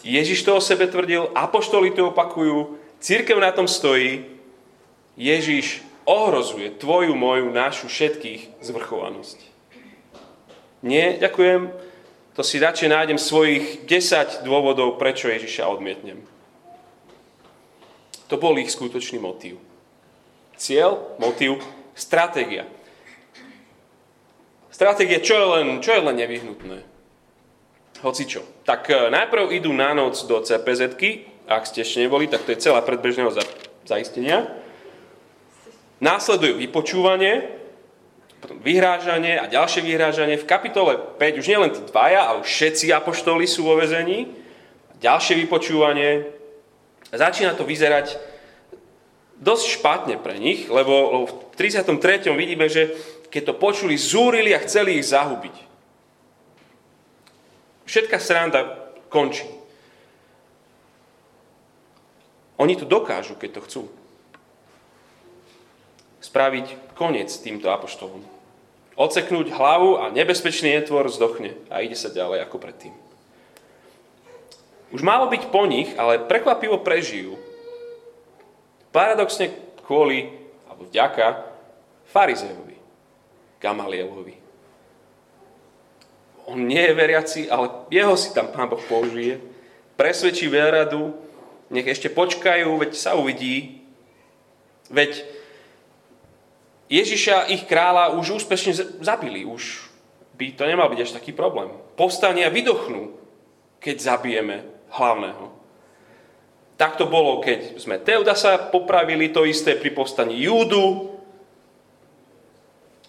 Ježiš 0.04 0.44
to 0.44 0.54
o 0.54 0.62
sebe 0.62 0.84
tvrdil, 0.86 1.32
apoštoli 1.32 1.96
to 1.96 2.12
opakujú, 2.12 2.76
církev 3.00 3.40
na 3.40 3.50
tom 3.50 3.64
stojí, 3.64 4.28
Ježiš 5.16 5.80
ohrozuje 6.04 6.76
tvoju, 6.76 7.16
moju, 7.16 7.48
našu, 7.50 7.88
všetkých 7.88 8.60
zvrchovanosť. 8.60 9.38
Nie, 10.84 11.16
ďakujem, 11.18 11.72
to 12.36 12.44
si 12.44 12.60
radšej 12.60 12.92
nájdem 12.92 13.18
svojich 13.18 13.88
10 13.88 14.44
dôvodov, 14.44 15.00
prečo 15.00 15.32
Ježiša 15.32 15.72
odmietnem. 15.72 16.20
To 18.26 18.36
bol 18.36 18.58
ich 18.58 18.74
skutočný 18.74 19.22
motív. 19.22 19.62
Cieľ, 20.56 21.16
motív, 21.22 21.62
stratégia. 21.94 22.66
Stratégia, 24.72 25.22
čo 25.22 25.34
je 25.36 25.46
len, 25.56 25.66
čo 25.80 25.94
je 25.94 26.00
len 26.04 26.16
nevyhnutné? 26.16 26.78
Hoci 28.04 28.28
čo. 28.28 28.44
Tak 28.68 28.92
e, 28.92 29.08
najprv 29.08 29.56
idú 29.56 29.72
na 29.72 29.96
noc 29.96 30.20
do 30.28 30.36
cpz 30.44 31.00
ak 31.46 31.62
ste 31.70 31.86
ešte 31.86 32.02
neboli, 32.02 32.26
tak 32.26 32.42
to 32.42 32.50
je 32.52 32.58
celá 32.58 32.82
predbežného 32.82 33.30
za, 33.30 33.42
zaistenia. 33.86 34.50
Následuje 36.02 36.58
vypočúvanie, 36.58 37.46
potom 38.42 38.58
vyhrážanie 38.60 39.38
a 39.38 39.48
ďalšie 39.48 39.80
vyhrážanie. 39.86 40.36
V 40.36 40.44
kapitole 40.44 40.98
5 41.16 41.40
už 41.40 41.46
nielen 41.46 41.70
tí 41.72 41.80
dvaja, 41.86 42.34
ale 42.34 42.40
všetci 42.42 42.90
apoštoli 42.92 43.46
sú 43.48 43.64
vo 43.64 43.78
vezení. 43.78 44.28
Ďalšie 45.00 45.38
vypočúvanie, 45.46 46.35
začína 47.12 47.54
to 47.54 47.62
vyzerať 47.62 48.18
dosť 49.38 49.66
špatne 49.80 50.16
pre 50.16 50.40
nich, 50.40 50.66
lebo, 50.72 51.28
v 51.28 51.32
33. 51.54 52.32
vidíme, 52.32 52.66
že 52.66 52.96
keď 53.28 53.52
to 53.52 53.54
počuli, 53.60 54.00
zúrili 54.00 54.56
a 54.56 54.62
chceli 54.64 54.96
ich 54.96 55.12
zahubiť. 55.12 55.56
Všetká 57.86 58.16
sranda 58.18 58.66
končí. 59.12 59.46
Oni 62.56 62.74
to 62.74 62.88
dokážu, 62.88 63.36
keď 63.36 63.60
to 63.60 63.64
chcú. 63.68 63.82
Spraviť 66.24 66.96
koniec 66.96 67.28
týmto 67.38 67.68
apoštolom. 67.68 68.24
Oceknúť 68.96 69.52
hlavu 69.52 70.00
a 70.00 70.08
nebezpečný 70.08 70.72
netvor 70.80 71.12
zdochne 71.12 71.52
a 71.68 71.84
ide 71.84 71.94
sa 71.94 72.08
ďalej 72.08 72.48
ako 72.48 72.56
predtým. 72.56 73.05
Už 74.96 75.04
malo 75.04 75.28
byť 75.28 75.52
po 75.52 75.68
nich, 75.68 75.92
ale 76.00 76.24
prekvapivo 76.24 76.80
prežijú. 76.80 77.36
Paradoxne 78.88 79.52
kvôli, 79.84 80.32
alebo 80.64 80.88
vďaka, 80.88 81.44
farizejovi, 82.08 82.80
Gamalielovi. 83.60 84.40
On 86.48 86.56
nie 86.56 86.80
je 86.80 86.96
veriaci, 86.96 87.40
ale 87.52 87.84
jeho 87.92 88.16
si 88.16 88.32
tam 88.32 88.48
Pán 88.48 88.72
Boh 88.72 88.80
použije. 88.88 89.36
Presvedčí 90.00 90.48
veľradu, 90.48 91.12
nech 91.68 91.84
ešte 91.84 92.08
počkajú, 92.08 92.80
veď 92.80 92.96
sa 92.96 93.20
uvidí. 93.20 93.84
Veď 94.88 95.28
Ježiša, 96.88 97.52
ich 97.52 97.68
kráľa, 97.68 98.16
už 98.16 98.40
úspešne 98.40 99.04
zabili. 99.04 99.44
Už 99.44 99.92
by 100.40 100.56
to 100.56 100.64
nemal 100.64 100.88
byť 100.88 101.00
až 101.04 101.12
taký 101.20 101.36
problém. 101.36 101.68
Povstania 102.00 102.48
vydochnú, 102.48 103.12
keď 103.76 103.96
zabijeme 104.00 104.75
hlavného. 104.92 105.56
Tak 106.76 107.00
to 107.00 107.08
bolo, 107.08 107.40
keď 107.40 107.80
sme 107.80 107.96
Teudasa 107.96 108.60
popravili, 108.68 109.32
to 109.32 109.48
isté 109.48 109.72
pri 109.80 109.96
povstaní 109.96 110.36
Júdu. 110.44 111.16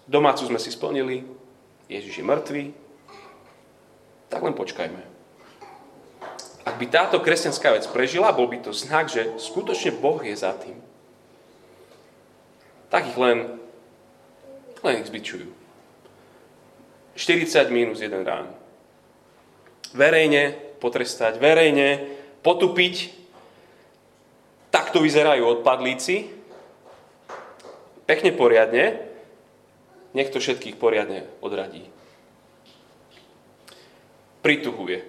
Domácu 0.07 0.47
sme 0.47 0.55
si 0.55 0.71
splnili, 0.71 1.27
Ježiš 1.91 2.23
je 2.23 2.25
mŕtvý. 2.25 2.63
Tak 4.31 4.39
len 4.39 4.55
počkajme. 4.55 5.01
Ak 6.67 6.75
by 6.75 6.85
táto 6.87 7.19
kresťanská 7.23 7.75
vec 7.75 7.87
prežila, 7.91 8.35
bol 8.35 8.47
by 8.47 8.59
to 8.59 8.71
znak, 8.75 9.07
že 9.07 9.35
skutočne 9.39 9.95
Boh 9.99 10.19
je 10.19 10.35
za 10.35 10.51
tým. 10.55 10.79
Tak 12.87 13.07
ich 13.07 13.19
len, 13.19 13.59
len 14.83 14.99
ich 14.99 15.07
zbičujú. 15.11 15.47
40 17.15 17.67
minus 17.71 17.99
1 17.99 18.23
rán. 18.23 18.51
Verejne 19.95 20.66
potrestať, 20.77 21.41
verejne 21.41 22.05
potupiť. 22.45 22.95
Takto 24.71 25.01
vyzerajú 25.01 25.61
odpadlíci. 25.61 26.15
Pekne 28.07 28.31
poriadne. 28.31 29.03
nech 30.15 30.33
to 30.33 30.41
všetkých 30.41 30.79
poriadne 30.81 31.29
odradí. 31.43 31.85
Prituhuje. 34.41 35.05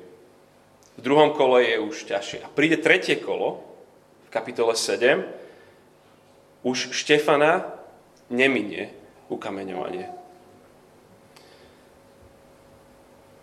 V 0.99 1.01
druhom 1.01 1.31
kole 1.33 1.63
je 1.63 1.79
už 1.79 2.11
ťažšie. 2.11 2.43
A 2.43 2.51
príde 2.51 2.77
tretie 2.83 3.17
kolo, 3.17 3.63
v 4.27 4.31
kapitole 4.35 4.75
7, 4.75 5.23
už 6.67 6.91
Štefana 6.91 7.71
neminie 8.29 8.93
ukameňovanie. 9.31 10.11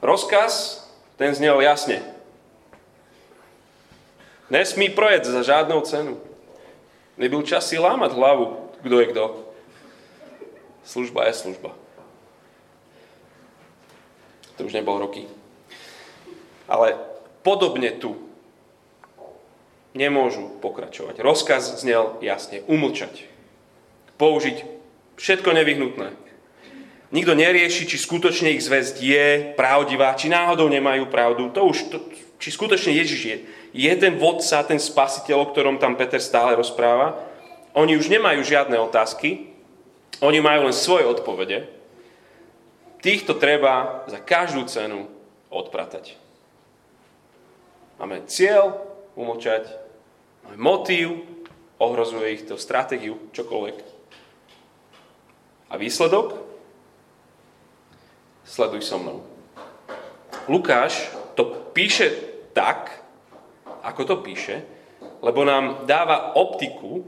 Rozkaz, 0.03 0.85
ten 1.17 1.33
znel 1.33 1.57
jasne. 1.65 2.14
Nesmí 4.49 4.93
projeť 4.93 5.25
za 5.25 5.41
žiadnou 5.41 5.81
cenu. 5.81 6.21
Nebyl 7.17 7.41
čas 7.47 7.65
si 7.65 7.81
lámať 7.81 8.13
hlavu, 8.13 8.69
kto 8.85 8.95
je 9.01 9.07
kto. 9.09 9.25
Služba 10.85 11.25
je 11.25 11.33
služba. 11.33 11.71
To 14.55 14.69
už 14.69 14.77
nebol 14.77 15.01
roky. 15.01 15.25
Ale 16.69 16.97
podobne 17.41 17.89
tu 17.97 18.15
nemôžu 19.97 20.51
pokračovať. 20.61 21.23
Rozkaz 21.23 21.81
znel 21.81 22.19
jasne. 22.21 22.61
Umlčať. 22.69 23.25
Použiť 24.19 24.63
všetko 25.17 25.49
nevyhnutné. 25.55 26.13
Nikto 27.15 27.31
nerieši, 27.31 27.87
či 27.87 27.97
skutočne 28.01 28.51
ich 28.51 28.65
zväzť 28.65 28.95
je 28.99 29.27
pravdivá, 29.55 30.17
či 30.19 30.27
náhodou 30.27 30.67
nemajú 30.67 31.07
pravdu. 31.07 31.47
To 31.55 31.71
už, 31.71 31.77
to, 31.87 31.97
či 32.45 32.53
skutočne 32.53 32.93
Ježiš 32.93 33.21
je. 33.25 33.37
Je 33.73 33.89
ten 33.97 34.21
vodca, 34.21 34.61
ten 34.61 34.77
spasiteľ, 34.77 35.41
o 35.41 35.49
ktorom 35.49 35.81
tam 35.81 35.97
Peter 35.97 36.21
stále 36.21 36.53
rozpráva. 36.53 37.17
Oni 37.73 37.97
už 37.97 38.05
nemajú 38.05 38.45
žiadne 38.45 38.77
otázky, 38.85 39.49
oni 40.21 40.45
majú 40.45 40.69
len 40.69 40.75
svoje 40.77 41.09
odpovede. 41.09 41.65
Týchto 43.01 43.41
treba 43.41 44.05
za 44.05 44.21
každú 44.21 44.61
cenu 44.69 45.09
odpratať. 45.49 46.21
Máme 47.97 48.29
cieľ 48.29 48.77
umlčať, 49.17 49.65
máme 50.45 50.61
motív, 50.61 51.25
ohrozuje 51.81 52.37
ich 52.37 52.45
to 52.45 52.61
stratégiu, 52.61 53.17
čokoľvek. 53.33 53.77
A 55.73 55.81
výsledok? 55.81 56.37
Sleduj 58.45 58.85
so 58.85 59.01
mnou. 59.01 59.25
Lukáš 60.45 61.09
to 61.33 61.73
píše 61.73 62.24
tak, 62.55 63.03
ako 63.83 64.01
to 64.07 64.15
píše, 64.23 64.63
lebo 65.19 65.43
nám 65.43 65.83
dáva 65.83 66.39
optiku, 66.39 67.03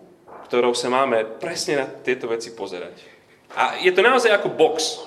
ktorou 0.52 0.76
sa 0.76 0.92
máme 0.92 1.40
presne 1.40 1.80
na 1.80 1.86
tieto 1.88 2.28
veci 2.28 2.52
pozerať. 2.52 3.00
A 3.56 3.80
je 3.80 3.92
to 3.96 4.04
naozaj 4.04 4.36
ako 4.36 4.52
box. 4.52 5.00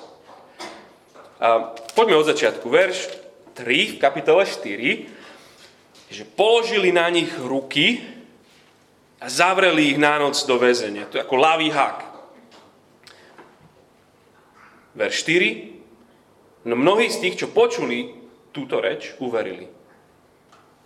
A 1.37 1.77
poďme 1.93 2.17
od 2.17 2.25
začiatku. 2.25 2.65
Verš 2.65 2.97
3 3.53 3.97
v 3.97 4.01
kapitole 4.01 4.43
4, 4.45 6.09
že 6.09 6.23
položili 6.25 6.89
na 6.89 7.05
nich 7.13 7.29
ruky 7.37 8.01
a 9.21 9.29
zavreli 9.29 9.93
ich 9.93 9.99
na 10.01 10.17
noc 10.17 10.37
do 10.49 10.57
väzenia. 10.57 11.05
To 11.09 11.21
je 11.21 11.25
ako 11.25 11.35
lavý 11.37 11.69
hak. 11.69 11.97
Verš 14.97 15.15
4. 15.25 16.65
No 16.69 16.77
mnohí 16.77 17.09
z 17.09 17.21
tých, 17.21 17.35
čo 17.41 17.53
počuli 17.53 18.13
túto 18.53 18.77
reč, 18.77 19.17
uverili. 19.17 19.80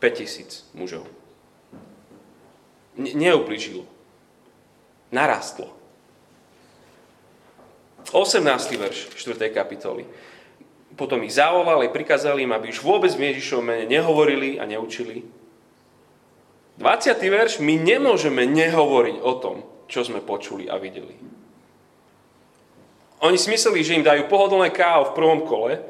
5000 0.05 0.77
mužov. 0.77 1.09
Ne- 3.01 3.17
neubližilo 3.17 3.95
narastlo. 5.09 5.71
18. 8.13 8.77
verš 8.77 9.09
4. 9.17 9.49
kapitoly. 9.49 10.05
Potom 10.95 11.23
ich 11.25 11.35
zavolali, 11.35 11.91
prikázali 11.91 12.47
im, 12.47 12.53
aby 12.55 12.71
už 12.71 12.85
vôbec 12.85 13.11
v 13.11 13.33
Ježišovom 13.33 13.65
mene 13.65 13.85
nehovorili 13.89 14.61
a 14.61 14.63
neučili. 14.63 15.25
20. 16.79 17.19
verš, 17.19 17.59
my 17.59 17.75
nemôžeme 17.79 18.43
nehovoriť 18.47 19.17
o 19.19 19.33
tom, 19.39 19.57
čo 19.87 20.03
sme 20.03 20.23
počuli 20.23 20.67
a 20.67 20.79
videli. 20.79 21.15
Oni 23.23 23.39
si 23.39 23.47
mysleli, 23.47 23.81
že 23.81 23.95
im 23.95 24.05
dajú 24.05 24.27
pohodlné 24.27 24.69
kávo 24.75 25.11
v 25.11 25.15
prvom 25.17 25.41
kole, 25.47 25.81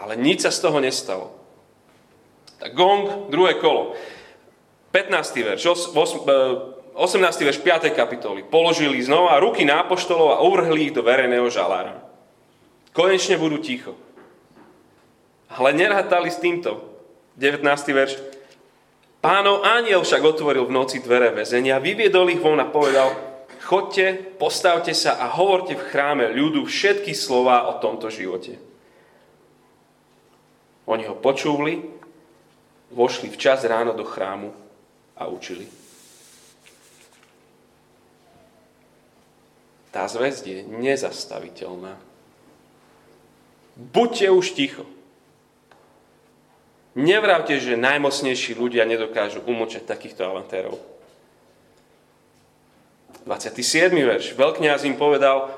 ale 0.00 0.14
nič 0.16 0.46
sa 0.46 0.50
z 0.54 0.62
toho 0.64 0.78
nestalo. 0.80 1.39
Tak 2.60 2.76
gong, 2.76 3.32
druhé 3.32 3.56
kolo. 3.56 3.96
15. 4.92 5.56
verš, 5.56 5.64
18. 5.64 7.40
verš 7.40 7.58
5. 7.64 7.88
kapitoly. 7.96 8.44
Položili 8.44 9.00
znova 9.00 9.40
ruky 9.40 9.64
na 9.64 9.80
apoštolov 9.80 10.36
a 10.36 10.42
uvrhli 10.44 10.90
ich 10.90 10.94
do 10.94 11.00
verejného 11.00 11.48
žalára. 11.48 12.04
Konečne 12.92 13.40
budú 13.40 13.62
ticho. 13.64 13.96
Ale 15.48 15.72
nerátali 15.72 16.28
s 16.28 16.36
týmto. 16.36 16.84
19. 17.40 17.64
verš. 17.96 18.20
Pánov 19.24 19.64
aniel 19.64 20.04
však 20.04 20.20
otvoril 20.20 20.68
v 20.68 20.76
noci 20.76 21.00
dvere 21.00 21.32
väzenia, 21.32 21.80
vyviedol 21.80 22.28
ich 22.28 22.40
von 22.40 22.60
a 22.60 22.68
povedal, 22.68 23.12
chodte, 23.64 24.16
postavte 24.36 24.92
sa 24.96 25.16
a 25.16 25.32
hovorte 25.32 25.76
v 25.76 25.86
chráme 25.92 26.28
ľudu 26.32 26.64
všetky 26.64 27.12
slova 27.16 27.68
o 27.68 27.80
tomto 27.80 28.08
živote. 28.08 28.56
Oni 30.88 31.04
ho 31.04 31.14
počúvli, 31.14 31.99
vošli 32.90 33.30
včas 33.30 33.62
ráno 33.64 33.94
do 33.94 34.02
chrámu 34.04 34.50
a 35.14 35.30
učili. 35.30 35.66
Tá 39.90 40.06
zväzť 40.06 40.44
je 40.46 40.58
nezastaviteľná. 40.70 41.98
Buďte 43.74 44.30
už 44.30 44.46
ticho. 44.54 44.84
Nevravte, 46.94 47.58
že 47.58 47.78
najmocnejší 47.78 48.58
ľudia 48.58 48.86
nedokážu 48.86 49.42
umlčať 49.46 49.86
takýchto 49.86 50.26
avantérov. 50.26 50.78
27. 53.26 53.94
verš. 53.94 54.34
Veľkňaz 54.34 54.86
im 54.86 54.98
povedal, 54.98 55.50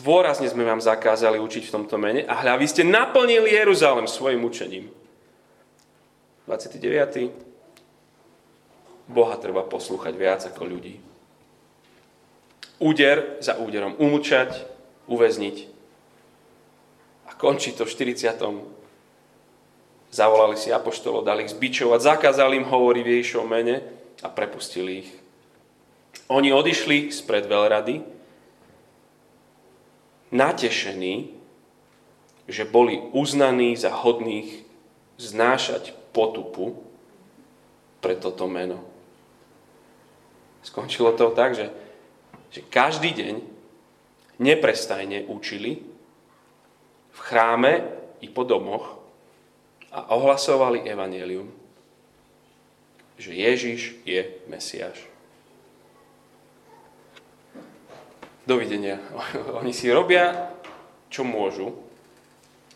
dôrazne 0.00 0.48
sme 0.48 0.64
vám 0.64 0.80
zakázali 0.80 1.40
učiť 1.40 1.68
v 1.68 1.74
tomto 1.80 1.96
mene 1.96 2.24
a 2.28 2.40
hľa, 2.40 2.60
vy 2.60 2.66
ste 2.68 2.82
naplnili 2.84 3.52
Jeruzalem 3.52 4.04
svojim 4.04 4.44
učením. 4.44 4.92
29. 6.46 7.30
Boha 9.10 9.34
treba 9.38 9.62
poslúchať 9.66 10.14
viac 10.14 10.42
ako 10.46 10.62
ľudí 10.66 11.12
úder 12.82 13.38
za 13.38 13.54
úderom, 13.62 13.94
umlčať, 14.02 14.66
uväzniť. 15.06 15.70
A 17.30 17.38
končí 17.38 17.70
to 17.70 17.86
v 17.86 17.94
40. 17.94 18.42
Zavolali 20.12 20.58
si 20.58 20.74
apoštolov, 20.74 21.24
dali 21.24 21.46
ich 21.46 21.54
zbičovať, 21.54 22.00
zakázali 22.02 22.58
im 22.58 22.68
hovoriť 22.68 23.02
v 23.06 23.12
Ježišovom 23.16 23.48
mene 23.48 23.80
a 24.20 24.28
prepustili 24.28 25.06
ich. 25.06 25.10
Oni 26.28 26.52
odišli 26.52 27.08
spred 27.08 27.48
veľrady, 27.48 28.04
natešení, 30.34 31.32
že 32.50 32.68
boli 32.68 33.00
uznaní 33.16 33.78
za 33.78 33.94
hodných 33.94 34.66
znášať 35.16 35.96
potupu 36.12 36.78
pre 38.04 38.14
toto 38.20 38.46
meno. 38.46 38.84
Skončilo 40.62 41.16
to 41.18 41.34
tak, 41.34 41.58
že 41.58 41.72
že 42.52 42.60
každý 42.68 43.16
deň 43.16 43.34
neprestajne 44.36 45.24
učili 45.24 45.80
v 47.12 47.18
chráme 47.18 47.80
i 48.20 48.28
po 48.28 48.44
domoch 48.44 49.00
a 49.88 50.12
ohlasovali 50.12 50.84
evanelium, 50.84 51.48
že 53.16 53.32
Ježiš 53.32 53.96
je 54.04 54.20
Mesiáš. 54.52 55.00
Dovidenia. 58.44 59.00
Oni 59.60 59.72
si 59.72 59.88
robia, 59.88 60.52
čo 61.08 61.24
môžu, 61.24 61.72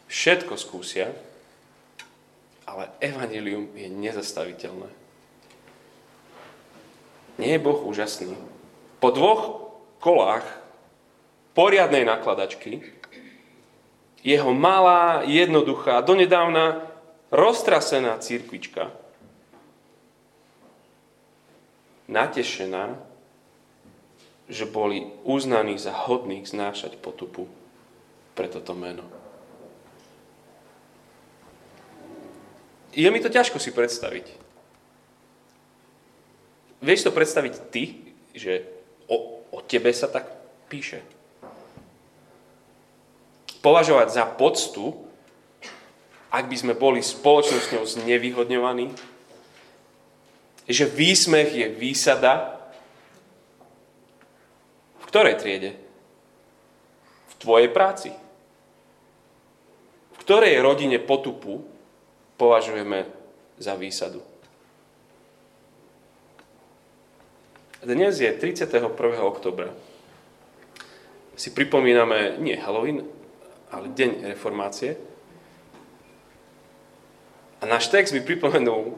všetko 0.08 0.56
skúsia, 0.56 1.12
ale 2.66 2.90
evanelium 2.98 3.70
je 3.78 3.86
nezastaviteľné. 3.86 4.90
Nie 7.38 7.56
je 7.56 7.64
Boh 7.64 7.78
úžasný? 7.86 8.34
Po 8.98 9.14
dvoch 9.14 9.70
kolách 10.02 10.44
poriadnej 11.54 12.02
nakladačky, 12.04 12.82
jeho 14.26 14.50
malá, 14.50 15.22
jednoduchá, 15.22 16.02
donedávna 16.02 16.82
roztrasená 17.30 18.18
církvička, 18.18 18.90
natešená, 22.10 22.98
že 24.46 24.64
boli 24.66 25.10
uznaní 25.26 25.78
za 25.78 25.94
hodných 25.94 26.46
znášať 26.46 26.98
potupu 26.98 27.50
pre 28.38 28.46
toto 28.46 28.74
meno. 28.78 29.02
Je 32.96 33.04
mi 33.12 33.20
to 33.20 33.28
ťažko 33.28 33.60
si 33.60 33.76
predstaviť. 33.76 34.26
Vieš 36.80 37.04
to 37.04 37.12
predstaviť 37.12 37.54
ty, 37.68 38.14
že 38.32 38.64
o, 39.06 39.36
O 39.56 39.64
tebe 39.64 39.88
sa 39.94 40.10
tak 40.10 40.28
píše. 40.68 41.00
považovať 43.64 44.08
za 44.14 44.24
poctu, 44.30 44.94
ak 46.30 46.46
by 46.46 46.54
sme 46.54 46.74
boli 46.78 47.02
spoločnosťou 47.02 47.82
znevýhodňovaní, 47.82 48.94
že 50.70 50.86
výsmech 50.86 51.50
je 51.50 51.66
výsada. 51.74 52.62
V 55.02 55.04
ktorej 55.10 55.34
triede? 55.42 55.74
V 57.32 57.34
tvojej 57.42 57.68
práci. 57.74 58.14
V 60.14 60.16
ktorej 60.22 60.62
rodine 60.62 61.02
potupu 61.02 61.66
považujeme 62.36 63.04
za 63.58 63.74
výsadu? 63.74 64.22
Dnes 67.86 68.20
je 68.20 68.32
31. 68.32 68.92
oktobra. 69.22 69.70
Si 71.36 71.52
pripomíname 71.52 72.40
nie 72.40 72.56
Halloween, 72.56 73.04
ale 73.68 73.92
deň 73.92 74.32
reformácie. 74.32 74.96
A 77.60 77.64
náš 77.68 77.92
text 77.92 78.16
mi 78.16 78.24
pripomenul 78.24 78.96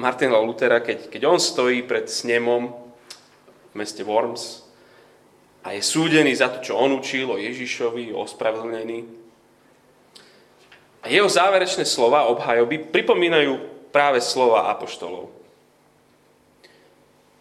Martina 0.00 0.40
Lutera, 0.40 0.80
keď, 0.80 1.12
keď 1.12 1.22
on 1.28 1.38
stojí 1.42 1.84
pred 1.84 2.08
snemom 2.08 2.72
v 3.70 3.74
meste 3.76 4.00
Worms 4.00 4.64
a 5.60 5.76
je 5.76 5.84
súdený 5.84 6.32
za 6.32 6.48
to, 6.48 6.64
čo 6.64 6.80
on 6.80 6.96
učil 6.96 7.28
o 7.28 7.36
Ježišovi, 7.36 8.16
o 8.16 8.24
ospravedlnení. 8.24 9.04
Jeho 11.10 11.26
záverečné 11.26 11.82
slova 11.82 12.30
obhajoby 12.30 12.86
pripomínajú 12.94 13.58
práve 13.90 14.22
slova 14.22 14.70
apoštolov. 14.70 15.26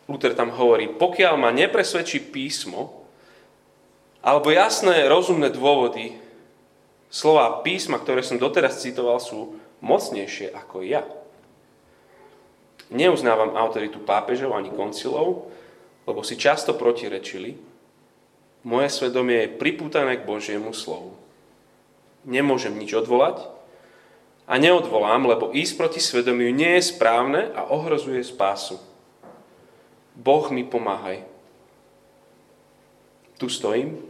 Luther 0.09 0.33
tam 0.33 0.49
hovorí, 0.49 0.89
pokiaľ 0.89 1.33
ma 1.37 1.53
nepresvedčí 1.53 2.33
písmo, 2.33 3.05
alebo 4.25 4.49
jasné, 4.49 5.05
rozumné 5.05 5.53
dôvody, 5.53 6.17
slova 7.13 7.61
písma, 7.61 8.01
ktoré 8.01 8.25
som 8.25 8.41
doteraz 8.41 8.81
citoval, 8.81 9.21
sú 9.21 9.61
mocnejšie 9.85 10.49
ako 10.49 10.81
ja. 10.81 11.05
Neuznávam 12.89 13.53
autoritu 13.53 14.01
pápežov 14.01 14.57
ani 14.57 14.73
koncilov, 14.73 15.45
lebo 16.09 16.25
si 16.25 16.41
často 16.41 16.73
protirečili. 16.73 17.53
Moje 18.65 18.89
svedomie 18.89 19.45
je 19.45 19.55
pripútané 19.61 20.17
k 20.17 20.25
Božiemu 20.25 20.73
slovu. 20.73 21.13
Nemôžem 22.25 22.73
nič 22.73 22.97
odvolať 22.97 23.58
a 24.49 24.57
neodvolám, 24.57 25.29
lebo 25.29 25.53
ísť 25.53 25.77
proti 25.77 26.01
svedomiu 26.01 26.49
nie 26.49 26.81
je 26.81 26.89
správne 26.89 27.53
a 27.53 27.69
ohrozuje 27.69 28.25
spásu. 28.25 28.81
Boh 30.17 30.49
mi 30.49 30.65
pomáhaj. 30.65 31.21
Tu 33.37 33.45
stojím, 33.45 34.01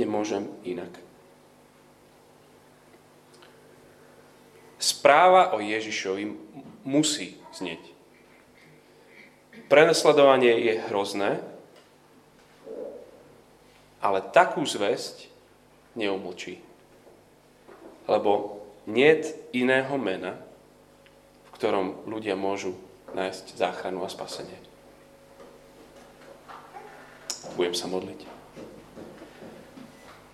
nemôžem 0.00 0.48
inak. 0.64 0.88
Správa 4.80 5.52
o 5.52 5.60
Ježišovi 5.60 6.24
musí 6.82 7.36
znieť. 7.52 7.92
Prenasledovanie 9.68 10.56
je 10.72 10.74
hrozné, 10.88 11.44
ale 14.00 14.18
takú 14.32 14.64
zväzť 14.64 15.28
neumlčí. 15.98 16.62
Lebo 18.06 18.65
nie 18.86 19.10
iného 19.50 19.94
mena, 19.98 20.38
v 21.46 21.50
ktorom 21.58 22.06
ľudia 22.06 22.38
môžu 22.38 22.78
nájsť 23.14 23.58
záchranu 23.58 24.06
a 24.06 24.10
spasenie. 24.10 24.58
Budem 27.54 27.74
sa 27.74 27.90
modliť. 27.90 28.20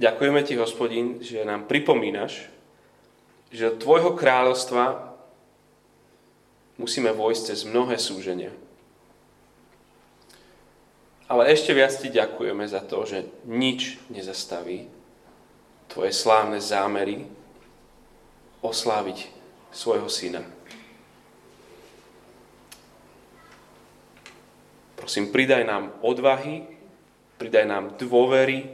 Ďakujeme 0.03 0.41
ti, 0.43 0.59
hospodín, 0.59 1.23
že 1.23 1.47
nám 1.47 1.71
pripomínaš, 1.71 2.51
že 3.53 3.71
do 3.71 3.79
tvojho 3.79 4.17
kráľovstva 4.19 5.15
musíme 6.81 7.13
vojsť 7.15 7.43
cez 7.53 7.61
mnohé 7.69 8.01
súženia. 8.01 8.51
Ale 11.31 11.49
ešte 11.49 11.73
viac 11.73 11.95
ti 11.97 12.11
ďakujeme 12.11 12.67
za 12.67 12.83
to, 12.85 13.07
že 13.07 13.25
nič 13.49 14.03
nezastaví 14.11 14.91
tvoje 15.89 16.13
slávne 16.13 16.59
zámery 16.59 17.25
osláviť 18.63 19.29
svojho 19.75 20.09
syna. 20.09 20.43
Prosím, 24.97 25.35
pridaj 25.35 25.67
nám 25.67 25.91
odvahy, 26.01 26.63
pridaj 27.37 27.67
nám 27.67 27.99
dôvery, 27.99 28.71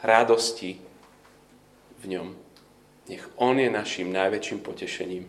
radosti 0.00 0.80
v 2.00 2.04
ňom. 2.16 2.28
Nech 3.12 3.24
On 3.36 3.54
je 3.60 3.68
našim 3.68 4.08
najväčším 4.08 4.64
potešením. 4.64 5.28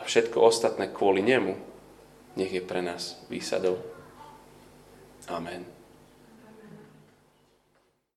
A 0.00 0.02
všetko 0.08 0.40
ostatné 0.40 0.88
kvôli 0.88 1.20
Nemu 1.20 1.70
nech 2.38 2.52
je 2.52 2.62
pre 2.62 2.82
nás 2.82 3.20
výsadou. 3.28 3.78
Amen. 5.28 5.79